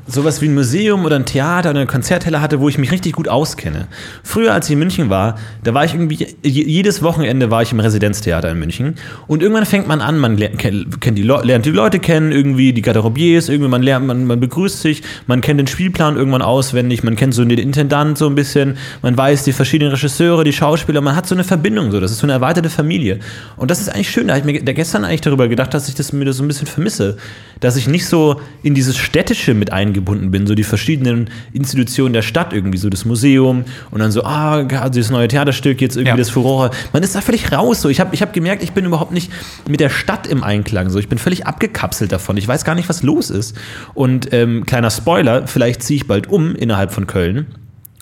[0.06, 3.12] sowas wie ein Museum oder ein Theater oder eine Konzerthalle hatte, wo ich mich richtig
[3.14, 3.86] gut auskenne.
[4.22, 7.72] Früher, als ich in München war, da war ich irgendwie, je- jedes Wochenende war ich
[7.72, 8.96] im Residenztheater in München.
[9.26, 12.82] Und irgendwann fängt man an, man lernt, kennt, die, lernt die Leute kennen, irgendwie die
[12.82, 17.16] Garderobiers, irgendwie man lernt, man, man begrüßt sich, man kennt den Spielplan irgendwann auswendig, man
[17.16, 21.16] kennt so den Intendant so ein bisschen, man weiß die verschiedenen Regisseure, die Schauspieler, man
[21.16, 23.20] hat so eine Verbindung, so, das ist so eine erweiterte Familie.
[23.56, 25.94] Und das ist eigentlich schön, da habe ich mir gestern eigentlich darüber gedacht, dass ich
[25.94, 27.16] das mir das so ein bisschen vermisse,
[27.60, 32.22] dass ich nicht so in dieses Städtische mit eingebunden bin, so die verschiedenen Institutionen der
[32.22, 36.10] Stadt irgendwie, so das Museum und dann so, ah, also das neue Theaterstück, jetzt irgendwie
[36.10, 36.16] Ja.
[36.16, 36.70] das Furore.
[36.92, 37.88] Man ist da völlig raus, so.
[37.88, 39.30] Ich habe ich hab gemerkt, ich bin überhaupt nicht
[39.68, 40.98] mit der Stadt im Einklang, so.
[40.98, 42.36] Ich bin völlig abgekapselt davon.
[42.36, 43.56] Ich weiß gar nicht, was los ist.
[43.94, 47.46] Und ähm, kleiner Spoiler, vielleicht ziehe ich bald um innerhalb von Köln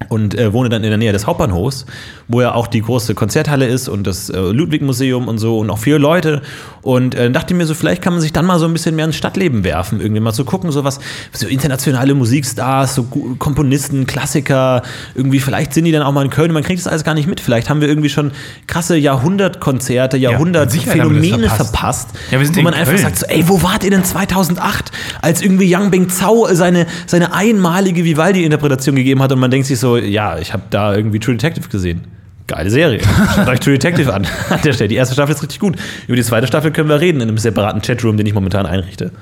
[0.09, 1.87] und äh, wohne dann in der Nähe des Hauptbahnhofs,
[2.29, 5.79] wo ja auch die große Konzerthalle ist und das äh, Ludwig-Museum und so und auch
[5.79, 6.43] viele Leute.
[6.83, 9.05] Und äh, dachte mir so, vielleicht kann man sich dann mal so ein bisschen mehr
[9.05, 10.99] ins Stadtleben werfen, irgendwie mal zu gucken, so was,
[11.33, 13.05] so internationale Musikstars, so
[13.39, 14.83] Komponisten, Klassiker,
[15.15, 17.29] irgendwie, vielleicht sind die dann auch mal in Köln, man kriegt das alles gar nicht
[17.29, 17.41] mit.
[17.41, 18.33] Vielleicht haben wir irgendwie schon
[18.67, 21.73] krasse Jahrhundertkonzerte, Jahrhundertphänomene verpasst.
[21.73, 22.09] verpasst.
[22.31, 23.03] Ja, wir sind wo man einfach Köln.
[23.03, 24.91] sagt, so, ey, wo wart ihr denn 2008,
[25.21, 29.79] als irgendwie Yang Bing Zhao seine, seine einmalige Vivaldi-Interpretation gegeben hat und man denkt sich
[29.79, 32.03] so, ja, ich habe da irgendwie True Detective gesehen.
[32.47, 33.01] Geile Serie.
[33.35, 34.27] Schaut euch True Detective an.
[34.51, 34.89] An der Stelle.
[34.89, 35.77] Die erste Staffel ist richtig gut.
[36.07, 39.13] Über die zweite Staffel können wir reden in einem separaten Chatroom, den ich momentan einrichte.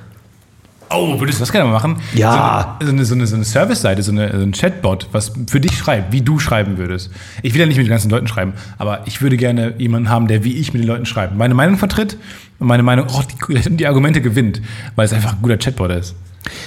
[0.93, 1.97] Oh, würdest du das gerne mal machen?
[2.15, 2.77] Ja.
[2.81, 5.61] So, so eine, so eine, so eine Service-Seite, so, eine, so ein Chatbot, was für
[5.61, 7.11] dich schreibt, wie du schreiben würdest.
[7.43, 10.27] Ich will ja nicht mit den ganzen Leuten schreiben, aber ich würde gerne jemanden haben,
[10.27, 11.37] der wie ich mit den Leuten schreibt.
[11.37, 12.17] Meine Meinung vertritt
[12.59, 14.61] und meine Meinung, oh, die, die Argumente gewinnt,
[14.97, 16.17] weil es einfach ein guter Chatbot ist.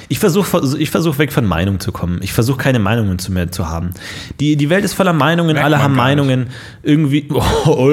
[0.08, 2.20] Ich versuche ich versuch weg von Meinung zu kommen.
[2.22, 3.92] Ich versuche keine Meinungen zu mehr zu haben.
[4.40, 6.18] Die, die Welt ist voller Meinungen, Merkt alle haben gar nicht.
[6.18, 6.48] Meinungen.
[6.84, 7.28] Irgendwie.
[7.66, 7.90] Oh.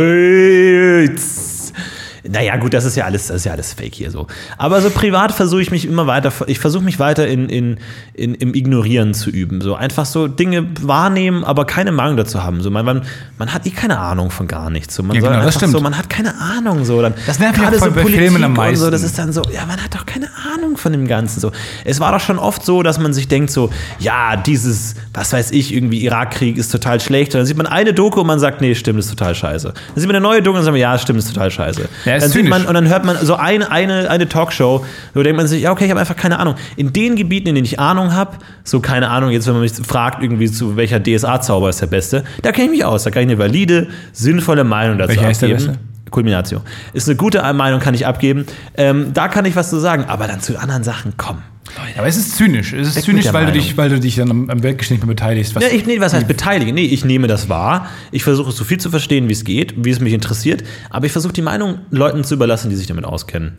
[2.29, 4.27] Naja, gut, das ist ja alles, das ist ja alles Fake hier so.
[4.59, 7.79] Aber so privat versuche ich mich immer weiter, ich versuche mich weiter in, in,
[8.15, 9.61] in, im Ignorieren zu üben.
[9.61, 12.61] So einfach so Dinge wahrnehmen, aber keine Meinung dazu haben.
[12.61, 13.03] So, man, man,
[13.39, 14.95] man hat eh keine Ahnung von gar nichts.
[14.95, 15.73] So, man Ja, soll genau, das stimmt.
[15.73, 17.01] so, man hat keine Ahnung so.
[17.01, 19.07] Dann, Das nervt mich gerade auch so bei Politik Filmen am und so, das meisten.
[19.07, 21.41] ist dann so, ja, man hat doch keine Ahnung von dem Ganzen.
[21.41, 21.53] So.
[21.85, 25.51] Es war doch schon oft so, dass man sich denkt, so, ja, dieses, was weiß
[25.53, 27.35] ich, irgendwie Irakkrieg ist total schlecht.
[27.35, 29.69] Und dann sieht man eine Doku und man sagt, nee, stimmt, ist total scheiße.
[29.73, 31.89] Dann sieht man eine neue Doku und sagt ja, stimmt, ist total scheiße.
[32.05, 34.85] Ja, ist dann sieht man, und dann hört man so eine, eine, eine Talkshow,
[35.15, 36.55] wo denkt man sich, ja, okay, ich habe einfach keine Ahnung.
[36.77, 39.73] In den Gebieten, in denen ich Ahnung habe, so keine Ahnung, jetzt wenn man mich
[39.73, 43.05] fragt, irgendwie zu welcher DSA-Zauber ist der beste, da kenne ich mich aus.
[43.05, 45.67] Da kann ich eine valide, sinnvolle Meinung dazu Welcher ist der abgeben.
[45.67, 45.81] beste?
[46.11, 46.63] Culminatio.
[46.93, 48.47] Ist eine gute Meinung, kann ich abgeben.
[48.77, 51.39] Ähm, da kann ich was zu sagen, aber dann zu anderen Sachen, komm.
[51.97, 52.73] Aber es ist zynisch.
[52.73, 55.07] Es ist Weg zynisch, weil du, dich, weil du dich dann am, am Weltgeschehen nicht
[55.07, 55.55] mehr beteiligst.
[55.55, 56.75] Was Ja, ich, nee, was heißt beteiligen?
[56.75, 57.89] Nee, ich nehme das wahr.
[58.11, 61.13] Ich versuche so viel zu verstehen, wie es geht, wie es mich interessiert, aber ich
[61.13, 63.53] versuche die Meinung Leuten zu überlassen, die sich damit auskennen.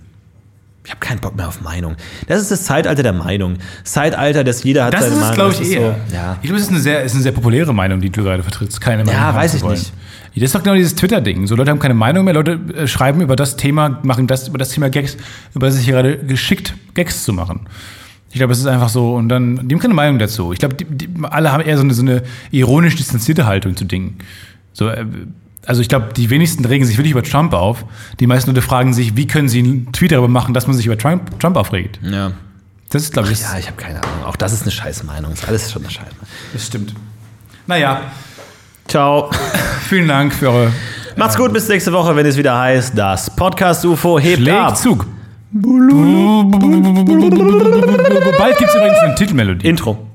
[0.83, 1.95] Ich habe keinen Bock mehr auf Meinung.
[2.27, 3.57] Das ist das Zeitalter der Meinung.
[3.83, 5.35] Zeitalter, dass jeder hat das seine ist es, Meinung.
[5.35, 5.95] glaube ich, Das ist eher.
[6.09, 6.37] So, ja.
[6.41, 8.81] Ich glaube, es ist eine, sehr, ist eine sehr populäre Meinung, die du gerade vertrittst.
[8.81, 9.75] Keine Meinung Ja, weiß ich wollen.
[9.77, 9.93] nicht.
[10.35, 11.45] Das ist doch genau dieses Twitter-Ding.
[11.47, 14.57] So Leute haben keine Meinung mehr, Leute äh, schreiben über das Thema, machen das über
[14.57, 15.17] das Thema Gags,
[15.53, 17.67] über das sich gerade geschickt, Gags zu machen.
[18.29, 20.53] Ich glaube, es ist einfach so, und dann, die haben keine Meinung dazu.
[20.53, 23.83] Ich glaube, die, die, alle haben eher so eine, so eine ironisch distanzierte Haltung zu
[23.83, 24.19] Dingen.
[24.71, 25.05] So, äh,
[25.65, 27.85] also ich glaube, die wenigsten regen sich wirklich über Trump auf.
[28.19, 30.85] Die meisten Leute fragen sich, wie können sie einen Tweet darüber machen, dass man sich
[30.85, 31.99] über Trump, Trump aufregt.
[32.03, 32.31] ja.
[32.89, 34.25] Das ist, glaube ich, das, Ja, ich habe keine Ahnung.
[34.25, 35.31] Auch das ist eine scheiß Meinung.
[35.31, 36.11] Ist alles schon eine Scheiße.
[36.51, 36.93] das stimmt.
[37.65, 38.01] Naja,
[38.87, 39.29] Ciao.
[39.87, 40.71] vielen Dank für eure
[41.15, 44.77] Macht's gut, bis nächste Woche, wenn es wieder heißt, das Podcast UFO hebt ab.
[44.77, 45.05] Schlägzug.
[48.37, 49.67] Bald gibt es übrigens eine Titelmelodie.
[49.67, 50.07] Intro.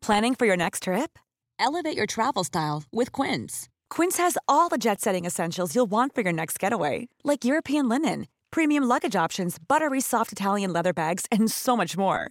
[0.00, 1.18] Planning for your next trip?
[1.58, 3.68] Elevate your travel style with Quince.
[3.90, 7.88] Quince has all the jet setting essentials you'll want for your next getaway, like European
[7.88, 12.30] linen, premium luggage options, buttery soft Italian leather bags, and so much more.